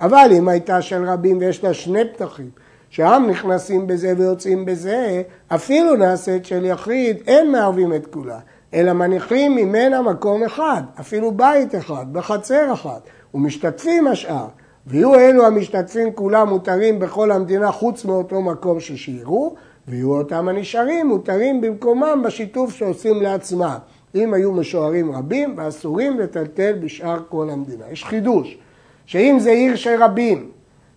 אבל 0.00 0.30
אם 0.38 0.48
הייתה 0.48 0.82
של 0.82 1.04
רבים 1.04 1.38
ויש 1.38 1.64
לה 1.64 1.74
שני 1.74 2.04
פתחים, 2.12 2.50
שהעם 2.90 3.30
נכנסים 3.30 3.86
בזה 3.86 4.14
ויוצאים 4.16 4.64
בזה, 4.64 5.22
אפילו 5.48 5.96
נעשית 5.96 6.46
של 6.46 6.64
יחיד, 6.64 7.16
אין 7.26 7.52
מערבים 7.52 7.94
את 7.94 8.06
כולה, 8.06 8.38
אלא 8.74 8.92
מניחים 8.92 9.56
ממנה 9.56 10.02
מקום 10.02 10.44
אחד, 10.44 10.82
אפילו 11.00 11.32
בית 11.32 11.74
אחד, 11.74 12.06
בחצר 12.12 12.72
אחת, 12.72 13.00
ומשתתפים 13.34 14.06
השאר. 14.06 14.46
ויהיו 14.88 15.14
אלו 15.14 15.46
המשתתפים 15.46 16.12
כולם 16.12 16.48
מותרים 16.48 16.98
בכל 16.98 17.30
המדינה 17.30 17.72
חוץ 17.72 18.04
מאותו 18.04 18.42
מקום 18.42 18.80
ששיירו, 18.80 19.54
ויהיו 19.88 20.12
אותם 20.12 20.48
הנשארים 20.48 21.06
מותרים 21.06 21.60
במקומם 21.60 22.22
בשיתוף 22.24 22.74
שעושים 22.74 23.22
לעצמם. 23.22 23.76
אם 24.14 24.34
היו 24.34 24.52
משוערים 24.52 25.12
רבים 25.12 25.54
ואסורים 25.56 26.20
לטלטל 26.20 26.72
בשאר 26.80 27.18
כל 27.28 27.50
המדינה. 27.50 27.84
יש 27.92 28.04
חידוש, 28.04 28.58
שאם 29.06 29.36
זה 29.40 29.50
עיר 29.50 29.76
של 29.76 30.02
רבים 30.02 30.50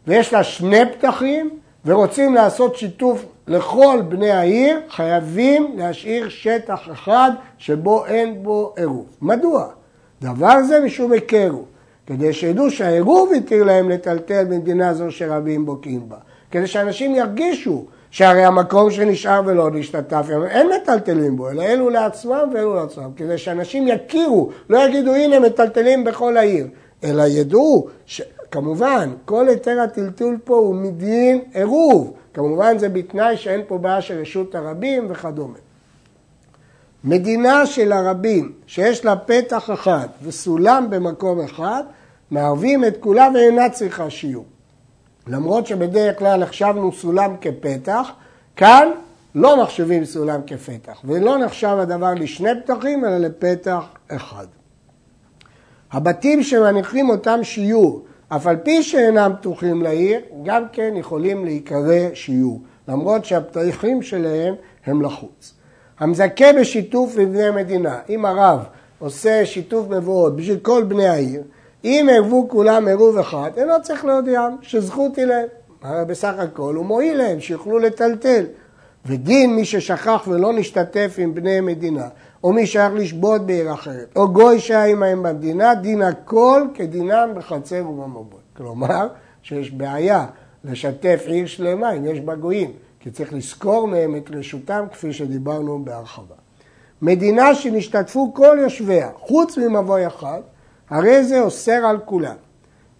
ויש 0.07 0.33
לה 0.33 0.43
שני 0.43 0.81
פתחים 0.91 1.49
ורוצים 1.85 2.35
לעשות 2.35 2.75
שיתוף 2.75 3.25
לכל 3.47 3.99
בני 4.09 4.31
העיר, 4.31 4.79
חייבים 4.89 5.73
להשאיר 5.77 6.29
שטח 6.29 6.79
אחד 6.91 7.31
שבו 7.57 8.05
אין 8.05 8.43
בו 8.43 8.73
עירוב. 8.77 9.05
מדוע? 9.21 9.67
דבר 10.21 10.63
זה 10.63 10.79
משום 10.79 11.11
היכרו. 11.11 11.65
כדי 12.11 12.33
שידעו 12.33 12.71
שהעירוב 12.71 13.31
התיר 13.37 13.63
להם 13.63 13.89
לטלטל 13.89 14.43
במדינה 14.43 14.93
זו 14.93 15.11
שרבים 15.11 15.65
בוקעים 15.65 16.09
בה. 16.09 16.17
כדי 16.51 16.67
שאנשים 16.67 17.15
ירגישו 17.15 17.85
שהרי 18.09 18.43
המקום 18.43 18.91
שנשאר 18.91 19.41
ולא 19.45 19.71
נשתתף, 19.71 20.25
אין 20.49 20.69
מטלטלים 20.69 21.37
בו, 21.37 21.49
אלא 21.49 21.63
אלו 21.63 21.89
לעצמם 21.89 22.49
ואלו 22.53 22.75
לעצמם, 22.75 23.09
כדי 23.15 23.37
שאנשים 23.37 23.87
יכירו, 23.87 24.49
לא 24.69 24.87
יגידו 24.87 25.13
הנה 25.15 25.39
מטלטלים 25.39 26.03
בכל 26.03 26.37
העיר, 26.37 26.67
אלא 27.03 27.23
ידעו, 27.27 27.87
ש... 28.05 28.21
כמובן, 28.51 29.09
כל 29.25 29.49
היתר 29.49 29.79
הטלטול 29.79 30.37
פה 30.43 30.55
הוא 30.55 30.75
מדין 30.75 31.41
עירוב, 31.53 32.13
כמובן 32.33 32.77
זה 32.77 32.89
בתנאי 32.89 33.37
שאין 33.37 33.61
פה 33.67 33.77
בעיה 33.77 34.01
של 34.01 34.19
רשות 34.21 34.55
הרבים 34.55 35.07
וכדומה. 35.09 35.57
מדינה 37.03 37.65
של 37.65 37.91
הרבים 37.91 38.51
שיש 38.67 39.05
לה 39.05 39.15
פתח 39.15 39.69
אחד 39.73 40.07
וסולם 40.23 40.87
במקום 40.89 41.41
אחד, 41.41 41.83
מערבים 42.31 42.85
את 42.85 42.97
כולה 42.99 43.27
ואינה 43.33 43.69
צריכה 43.69 44.09
שיעור. 44.09 44.45
למרות 45.27 45.67
שבדרך 45.67 46.19
כלל 46.19 46.43
החשבנו 46.43 46.91
סולם 46.91 47.35
כפתח, 47.41 48.11
כאן 48.55 48.87
לא 49.35 49.63
מחשבים 49.63 50.05
סולם 50.05 50.41
כפתח, 50.47 51.01
ולא 51.05 51.37
נחשב 51.37 51.77
הדבר 51.79 52.13
לשני 52.13 52.49
פתחים, 52.65 53.05
אלא 53.05 53.17
לפתח 53.17 53.83
אחד. 54.07 54.47
הבתים 55.91 56.43
שמניחים 56.43 57.09
אותם 57.09 57.39
שיעור, 57.43 58.05
אף 58.27 58.47
על 58.47 58.57
פי 58.57 58.83
שאינם 58.83 59.31
פתוחים 59.39 59.81
לעיר, 59.81 60.19
גם 60.43 60.63
כן 60.73 60.93
יכולים 60.95 61.45
להיקרא 61.45 62.13
שיעור, 62.13 62.61
למרות 62.87 63.25
שהפתחים 63.25 64.01
שלהם 64.01 64.55
הם 64.85 65.01
לחוץ. 65.01 65.53
המזכה 65.99 66.53
בשיתוף 66.59 67.17
לבני 67.17 67.51
מדינה, 67.51 67.99
אם 68.09 68.25
הרב 68.25 68.59
עושה 68.99 69.45
שיתוף 69.45 69.89
מבואות 69.89 70.35
בשביל 70.35 70.59
כל 70.61 70.83
בני 70.83 71.07
העיר, 71.07 71.43
אם 71.83 72.07
ערבו 72.11 72.47
כולם 72.49 72.87
עירוב 72.87 73.17
אחד, 73.17 73.51
אינו 73.57 73.73
צריך 73.83 74.05
להודיעם 74.05 74.55
שזכות 74.61 75.15
היא 75.15 75.25
להם. 75.25 75.47
הרי 75.81 76.05
בסך 76.05 76.33
הכל 76.37 76.75
הוא 76.75 76.85
מועיל 76.85 77.17
להם, 77.17 77.39
שיוכלו 77.39 77.79
לטלטל. 77.79 78.45
ודין 79.05 79.55
מי 79.55 79.65
ששכח 79.65 80.27
ולא 80.27 80.53
נשתתף 80.53 81.15
עם 81.17 81.33
בני 81.33 81.61
מדינה, 81.61 82.07
או 82.43 82.53
מי 82.53 82.67
שייך 82.67 82.93
לשבות 82.95 83.45
בעיר 83.45 83.73
אחרת, 83.73 84.07
או 84.15 84.33
גוי 84.33 84.59
שהיה 84.59 84.85
עמהם 84.85 85.23
במדינה, 85.23 85.75
דין 85.75 86.01
הכל 86.01 86.63
כדינם 86.73 87.29
בחצר 87.35 87.87
ובמבוי. 87.89 88.39
כלומר, 88.57 89.07
שיש 89.43 89.71
בעיה 89.71 90.25
לשתף 90.63 91.23
עיר 91.25 91.45
שלמה 91.45 91.91
אם 91.91 92.05
יש 92.05 92.19
בה 92.19 92.35
גויים, 92.35 92.71
כי 92.99 93.11
צריך 93.11 93.33
לזכור 93.33 93.87
מהם 93.87 94.15
את 94.15 94.29
רשותם 94.33 94.85
כפי 94.91 95.13
שדיברנו 95.13 95.85
בהרחבה. 95.85 96.35
מדינה 97.01 97.55
שנשתתפו 97.55 98.33
כל 98.33 98.57
יושביה, 98.61 99.09
חוץ 99.15 99.57
ממבוי 99.57 100.07
אחד, 100.07 100.41
הרי 100.91 101.23
זה 101.23 101.41
אוסר 101.41 101.85
על 101.85 101.97
כולם. 102.05 102.35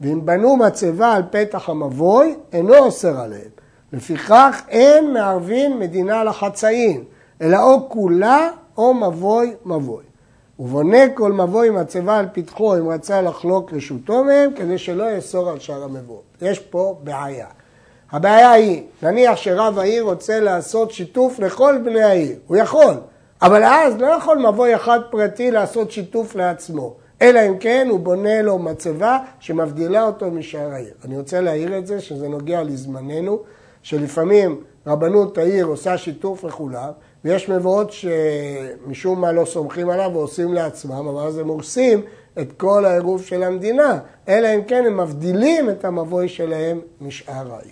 ואם 0.02 0.26
בנו 0.26 0.58
מצבה 0.58 1.14
על 1.14 1.24
פתח 1.32 1.70
המבוי, 1.70 2.36
אינו 2.54 2.78
אוסר 2.78 3.20
עליהם. 3.20 3.50
לפיכך 3.94 4.62
אין 4.70 5.14
מערבין 5.14 5.80
מדינה 5.80 6.24
לחצאין, 6.24 7.04
אלא 7.42 7.64
או 7.64 7.90
כולה 7.90 8.50
או 8.78 8.94
מבוי 8.94 9.54
מבוי. 9.66 10.04
ובונה 10.60 11.10
כל 11.14 11.32
מבוי 11.32 11.70
מצבה 11.70 12.18
על 12.18 12.26
פתחו 12.34 12.78
אם 12.78 12.90
רצה 12.90 13.22
לחלוק 13.22 13.74
רשותו 13.74 14.24
מהם, 14.24 14.52
כדי 14.56 14.78
שלא 14.78 15.04
יאסור 15.16 15.50
על 15.50 15.60
שאר 15.60 15.84
המבואות. 15.84 16.24
יש 16.42 16.60
פה 16.60 17.00
בעיה. 17.04 17.48
הבעיה 18.12 18.52
היא, 18.52 18.84
נניח 19.04 19.36
שרב 19.36 19.80
העיר 19.80 20.04
רוצה 20.04 20.40
לעשות 20.40 20.92
שיתוף 20.92 21.40
לכל 21.40 21.78
בני 21.84 22.04
העיר, 22.04 22.36
הוא 22.48 22.58
יכול, 22.58 22.94
אבל 23.42 23.64
אז 23.64 23.98
לא 23.98 24.08
יכול 24.08 24.38
מבוי 24.38 24.76
אחד 24.76 25.00
פרטי 25.10 25.52
לעשות 25.52 25.92
שיתוף 25.92 26.36
לעצמו, 26.36 26.96
אלא 27.22 27.40
אם 27.48 27.58
כן 27.58 27.88
הוא 27.90 28.00
בונה 28.00 28.42
לו 28.42 28.60
מצבה 28.60 29.20
שמבדילה 29.40 30.04
אותו 30.04 30.32
משאר 30.32 30.72
העיר. 30.72 30.94
אני 31.06 31.18
רוצה 31.18 31.42
להעיר 31.42 31.78
את 31.78 31.88
זה, 31.88 32.02
שזה 32.02 32.28
נוגע 32.28 32.64
לזמננו, 32.64 33.40
שלפעמים 33.84 34.64
רבנות 34.88 35.38
העיר 35.38 35.66
עושה 35.66 35.98
שיתוף 35.98 36.44
לכולם, 36.44 36.90
ויש 37.26 37.50
מבואות 37.50 37.92
שמשום 37.92 39.22
מה 39.22 39.32
לא 39.32 39.46
סומכים 39.46 39.90
עליו 39.90 40.12
ועושים 40.14 40.54
לעצמם, 40.54 41.08
אבל 41.08 41.28
אז 41.28 41.38
הם 41.38 41.48
הורסים 41.48 42.02
את 42.40 42.52
כל 42.58 42.86
העירוב 42.86 43.24
של 43.24 43.44
המדינה, 43.44 44.00
אלא 44.28 44.48
אם 44.56 44.64
כן 44.64 44.84
הם 44.86 44.98
מבדילים 45.00 45.70
את 45.70 45.86
המבוי 45.86 46.30
שלהם 46.30 46.80
משאר 47.02 47.54
העיר. 47.54 47.72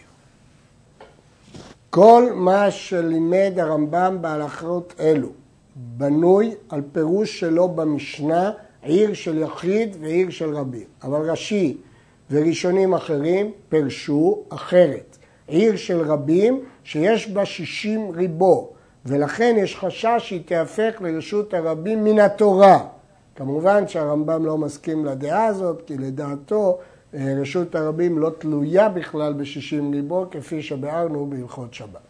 כל 1.89 2.23
מה 2.35 2.71
שלימד 2.71 3.53
הרמב"ם 3.57 4.17
בהלכות 4.21 4.93
אלו 4.99 5.27
בנוי 5.75 6.55
על 6.69 6.81
פירוש 6.91 7.39
שלו 7.39 7.67
במשנה 7.67 8.51
עיר 8.83 9.13
של 9.13 9.37
יחיד 9.37 9.97
ועיר 9.99 10.29
של 10.29 10.55
רבים. 10.55 10.87
אבל 11.03 11.29
רש"י 11.31 11.77
וראשונים 12.31 12.93
אחרים 12.93 13.51
פירשו 13.69 14.43
אחרת. 14.49 15.17
עיר 15.47 15.75
של 15.75 16.01
רבים 16.01 16.63
שיש 16.83 17.29
בה 17.29 17.45
שישים 17.45 18.11
ריבו, 18.11 18.73
ולכן 19.05 19.55
יש 19.57 19.75
חשש 19.75 20.17
שהיא 20.17 20.41
תיהפך 20.45 21.01
לרשות 21.01 21.53
הרבים 21.53 22.03
מן 22.03 22.19
התורה. 22.19 22.79
כמובן 23.35 23.87
שהרמב"ם 23.87 24.45
לא 24.45 24.57
מסכים 24.57 25.05
לדעה 25.05 25.45
הזאת, 25.45 25.81
כי 25.87 25.97
לדעתו 25.97 26.77
אה, 27.13 27.33
רשות 27.41 27.75
הרבים 27.75 28.19
לא 28.19 28.29
תלויה 28.37 28.89
בכלל 28.89 29.33
בשישים 29.33 29.93
ריבו, 29.93 30.25
כפי 30.31 30.61
שביארנו 30.61 31.25
בהלכות 31.29 31.73
שבת. 31.73 32.08